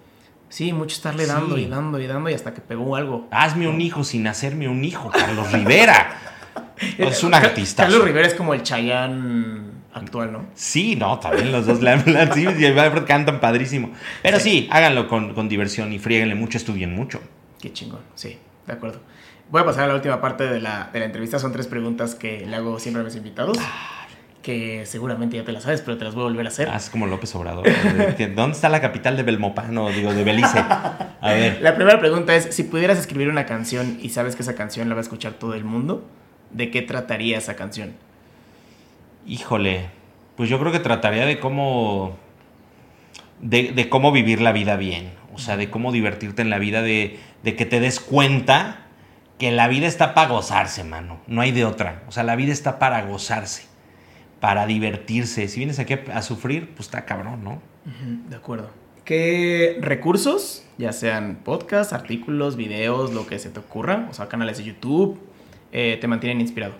[0.52, 1.62] Sí, mucho estarle dando Sí.
[1.62, 3.26] y dando y dando y hasta que pegó algo.
[3.30, 6.18] Hazme un hijo sin hacerme un hijo, Carlos Rivera.
[6.98, 7.84] es un artista.
[7.84, 9.62] Carlos Rivera es como el Chayanne
[9.94, 10.44] actual, ¿no?
[10.54, 12.46] Sí, no, también los dos le hablan, sí,
[13.06, 13.92] cantan padrísimo.
[14.22, 17.22] Pero sí, háganlo con, con diversión y friéguenle mucho, estudien mucho.
[17.58, 19.00] Qué chingón, sí, de acuerdo.
[19.50, 21.38] Voy a pasar a la última parte de la, de la entrevista.
[21.38, 23.56] Son tres preguntas que le hago siempre a mis invitados.
[24.42, 26.68] Que seguramente ya te las sabes, pero te las voy a volver a hacer.
[26.68, 27.64] Haz como López Obrador.
[28.34, 29.88] ¿Dónde está la capital de Belmopano?
[29.90, 30.58] Digo, de Belice.
[30.58, 31.62] A ver.
[31.62, 34.96] La primera pregunta es: si pudieras escribir una canción y sabes que esa canción la
[34.96, 36.04] va a escuchar todo el mundo,
[36.50, 37.94] ¿de qué trataría esa canción?
[39.24, 39.90] Híjole,
[40.36, 42.16] pues yo creo que trataría de cómo.
[43.40, 45.12] De, de cómo vivir la vida bien.
[45.34, 48.80] O sea, de cómo divertirte en la vida, de, de que te des cuenta
[49.38, 51.20] que la vida está para gozarse, mano.
[51.26, 52.02] No hay de otra.
[52.06, 53.66] O sea, la vida está para gozarse,
[54.42, 55.46] para divertirse.
[55.46, 57.62] Si vienes aquí a, a sufrir, pues está cabrón, ¿no?
[58.28, 58.70] De acuerdo.
[59.04, 64.58] ¿Qué recursos, ya sean podcasts, artículos, videos, lo que se te ocurra, o sea, canales
[64.58, 65.20] de YouTube,
[65.70, 66.74] eh, te mantienen inspirado?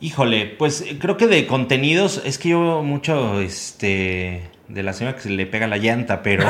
[0.00, 5.16] Híjole, pues eh, creo que de contenidos, es que yo mucho, este, de la señora
[5.16, 6.44] que se le pega la llanta, pero...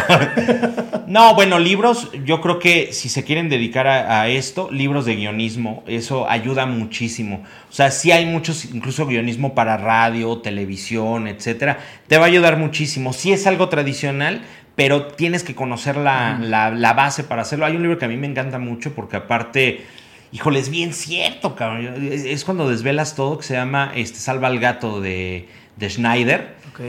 [1.06, 5.16] no, bueno, libros, yo creo que si se quieren dedicar a, a esto, libros de
[5.16, 7.44] guionismo, eso ayuda muchísimo.
[7.68, 11.78] O sea, sí hay muchos, incluso guionismo para radio, televisión, etcétera.
[12.06, 13.12] Te va a ayudar muchísimo.
[13.12, 14.42] Sí es algo tradicional,
[14.76, 17.66] pero tienes que conocer la, la- la base para hacerlo.
[17.66, 19.84] Hay un libro que a mí me encanta mucho porque aparte...
[20.32, 22.08] Híjole, es bien cierto, cabrón.
[22.12, 26.80] Es, cuando desvelas todo que se llama este, Salva al gato de, de Schneider Ok.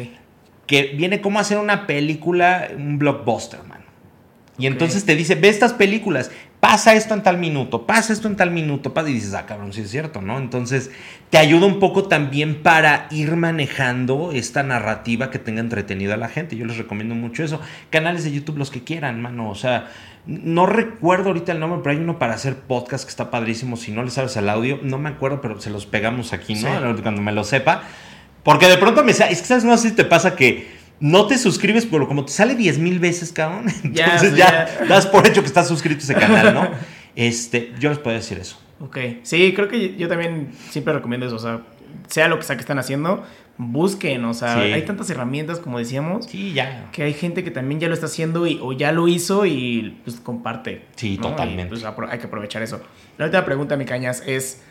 [0.71, 3.83] Que viene como hacer una película, un blockbuster, mano.
[4.57, 8.37] Y entonces te dice, ve estas películas, pasa esto en tal minuto, pasa esto en
[8.37, 10.37] tal minuto, pasa, y dices, ah, cabrón, sí es cierto, ¿no?
[10.37, 10.89] Entonces
[11.29, 16.29] te ayuda un poco también para ir manejando esta narrativa que tenga entretenido a la
[16.29, 16.55] gente.
[16.55, 17.59] Yo les recomiendo mucho eso.
[17.89, 19.49] Canales de YouTube, los que quieran, mano.
[19.49, 19.91] O sea,
[20.25, 23.75] no recuerdo ahorita el nombre, pero hay uno para hacer podcast que está padrísimo.
[23.75, 26.95] Si no le sabes el audio, no me acuerdo, pero se los pegamos aquí, ¿no?
[26.95, 27.01] Sí.
[27.01, 27.83] Cuando me lo sepa.
[28.43, 30.67] Porque de pronto me sale, es que sabes, no sé si te pasa que
[30.99, 34.85] no te suscribes, pero como te sale 10 mil veces, cabrón, entonces ya, ya.
[34.87, 36.69] das por hecho que estás suscrito a ese canal, ¿no?
[37.13, 38.57] Este, yo les puedo decir eso.
[38.79, 38.97] Ok.
[39.23, 41.35] Sí, creo que yo también siempre recomiendo eso.
[41.35, 41.59] O sea,
[42.07, 43.25] sea lo que sea que están haciendo,
[43.57, 44.23] busquen.
[44.23, 44.71] O sea, Sí.
[44.71, 46.87] hay tantas herramientas, como decíamos, Sí, ya.
[46.93, 49.97] que hay gente que también ya lo está haciendo y, o ya lo hizo y
[50.05, 50.85] pues comparte.
[50.95, 51.29] Sí, ¿no?
[51.31, 51.75] totalmente.
[51.75, 52.81] Y, pues, hay que aprovechar eso.
[53.17, 54.61] La última pregunta, mi cañas, es: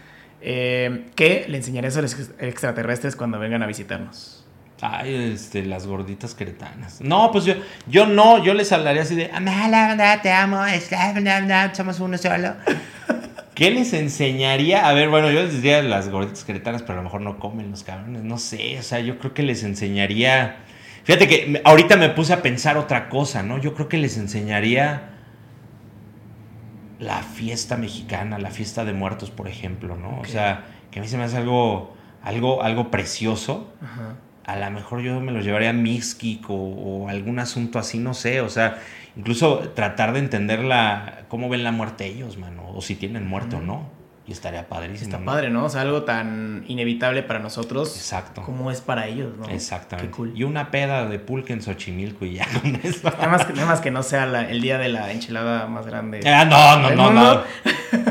[0.42, 4.44] eh, ¿qué le enseñarías a los ex- extraterrestres cuando vengan a visitarnos?
[4.82, 7.00] Ay, este, las gorditas queretanas.
[7.02, 7.54] No, pues yo,
[7.86, 10.62] yo no, yo les hablaría así de, "Amala, te amo,
[11.74, 12.54] somos uno solo.
[13.54, 14.88] ¿Qué les enseñaría?
[14.88, 17.70] A ver, bueno, yo les diría las gorditas queretanas, pero a lo mejor no comen
[17.70, 20.56] los cabrones, no sé, o sea, yo creo que les enseñaría...
[21.04, 23.58] Fíjate que ahorita me puse a pensar otra cosa, ¿no?
[23.58, 25.10] Yo creo que les enseñaría
[27.00, 30.20] la fiesta mexicana, la fiesta de muertos, por ejemplo, ¿no?
[30.20, 34.16] O sea, que a mí se me hace algo, algo, algo precioso Ajá.
[34.44, 38.12] a lo mejor yo me los llevaría a Mixquic o, o algún asunto así, no
[38.12, 38.78] sé, o sea,
[39.16, 43.56] incluso tratar de entender la, cómo ven la muerte ellos, mano, o si tienen muerte
[43.56, 43.88] o no,
[44.26, 45.10] y estaría padrísimo.
[45.10, 45.64] Está padre, ¿no?
[45.64, 48.42] O sea, algo tan inevitable para nosotros Exacto.
[48.42, 49.46] como es para ellos, ¿no?
[49.48, 50.10] Exactamente.
[50.10, 50.32] Qué cool.
[50.36, 53.10] Y una peda de pulque en Xochimilco y ya con eso.
[53.10, 55.86] Nada más, que, nada más que no sea la- el día de la enchilada más
[55.86, 56.20] grande.
[56.28, 57.42] Ah, no, no, no.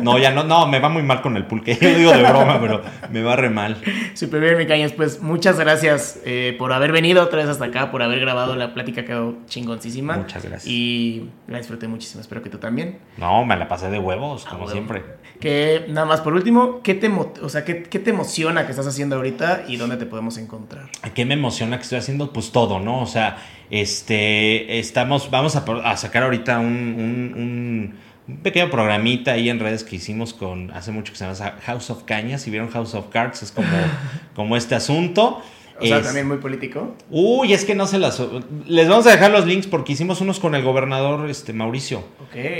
[0.01, 1.77] No, ya no, no, me va muy mal con el pulque.
[1.81, 3.77] Yo digo de broma, pero me va re mal.
[4.13, 4.91] Súper bien, mi cañas.
[4.91, 8.73] Pues muchas gracias eh, por haber venido otra vez hasta acá, por haber grabado la
[8.73, 10.17] plática, quedó chingoncísima.
[10.17, 10.67] Muchas gracias.
[10.67, 12.99] Y la disfruté muchísimo, espero que tú también.
[13.17, 14.71] No, me la pasé de huevos, Ah, como huevo.
[14.73, 15.03] siempre.
[15.39, 18.87] Que nada más por último, ¿qué te, o sea, ¿qué, qué te emociona que estás
[18.87, 20.89] haciendo ahorita y dónde te podemos encontrar?
[21.13, 22.33] ¿Qué me emociona que estoy haciendo?
[22.33, 23.01] Pues todo, ¿no?
[23.01, 23.37] O sea,
[23.69, 27.95] este, estamos, vamos a, sacar ahorita un, un- un-
[28.29, 31.89] un pequeño programita ahí en redes que hicimos con, hace mucho que se llama House
[31.89, 33.67] of Cañas, si vieron House of Cards, es como,
[34.35, 35.41] como este asunto.
[35.81, 36.95] O sea, Es- también muy político.
[37.09, 38.21] Uy, es que no se las...
[38.67, 42.03] Les vamos a dejar los links porque hicimos unos con el gobernador este, Mauricio.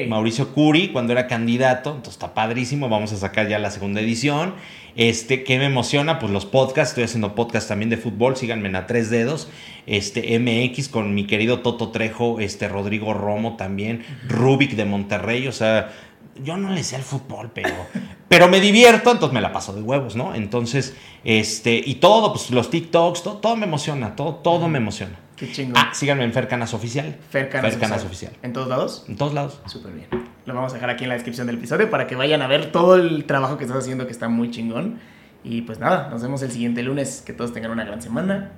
[0.08, 4.54] Mauricio Curi cuando era candidato, entonces está padrísimo, vamos a sacar ya la segunda edición.
[4.96, 6.20] Este, ¿qué me emociona?
[6.20, 9.50] Pues los podcasts, estoy haciendo podcast también de fútbol, síganme en a tres dedos.
[9.86, 15.52] Este, MX con mi querido Toto Trejo, este, Rodrigo Romo también, Rubik de Monterrey, o
[15.52, 15.92] sea,
[16.44, 17.74] yo no le sé al fútbol, pero,
[18.28, 20.36] pero me divierto, entonces me la paso de huevos, ¿no?
[20.36, 25.18] Entonces, este, y todo, pues los TikToks, todo, todo me emociona, todo, todo me emociona.
[25.36, 25.78] Qué chingón.
[25.78, 27.18] Ah, síganme en Fer Canas Oficial.
[27.30, 28.32] Fer Canas Canas Oficial.
[28.32, 28.34] Oficial.
[28.44, 29.06] ¿En todos lados?
[29.08, 29.62] En todos lados.
[29.68, 30.08] Súper bien.
[30.46, 32.72] Lo vamos a dejar aquí en la descripción del episodio para que vayan a ver
[32.72, 35.00] todo el trabajo que estás haciendo que está muy chingón.
[35.44, 37.24] Y pues nada, nos vemos el siguiente lunes.
[37.26, 38.52] Que todos tengan una gran semana.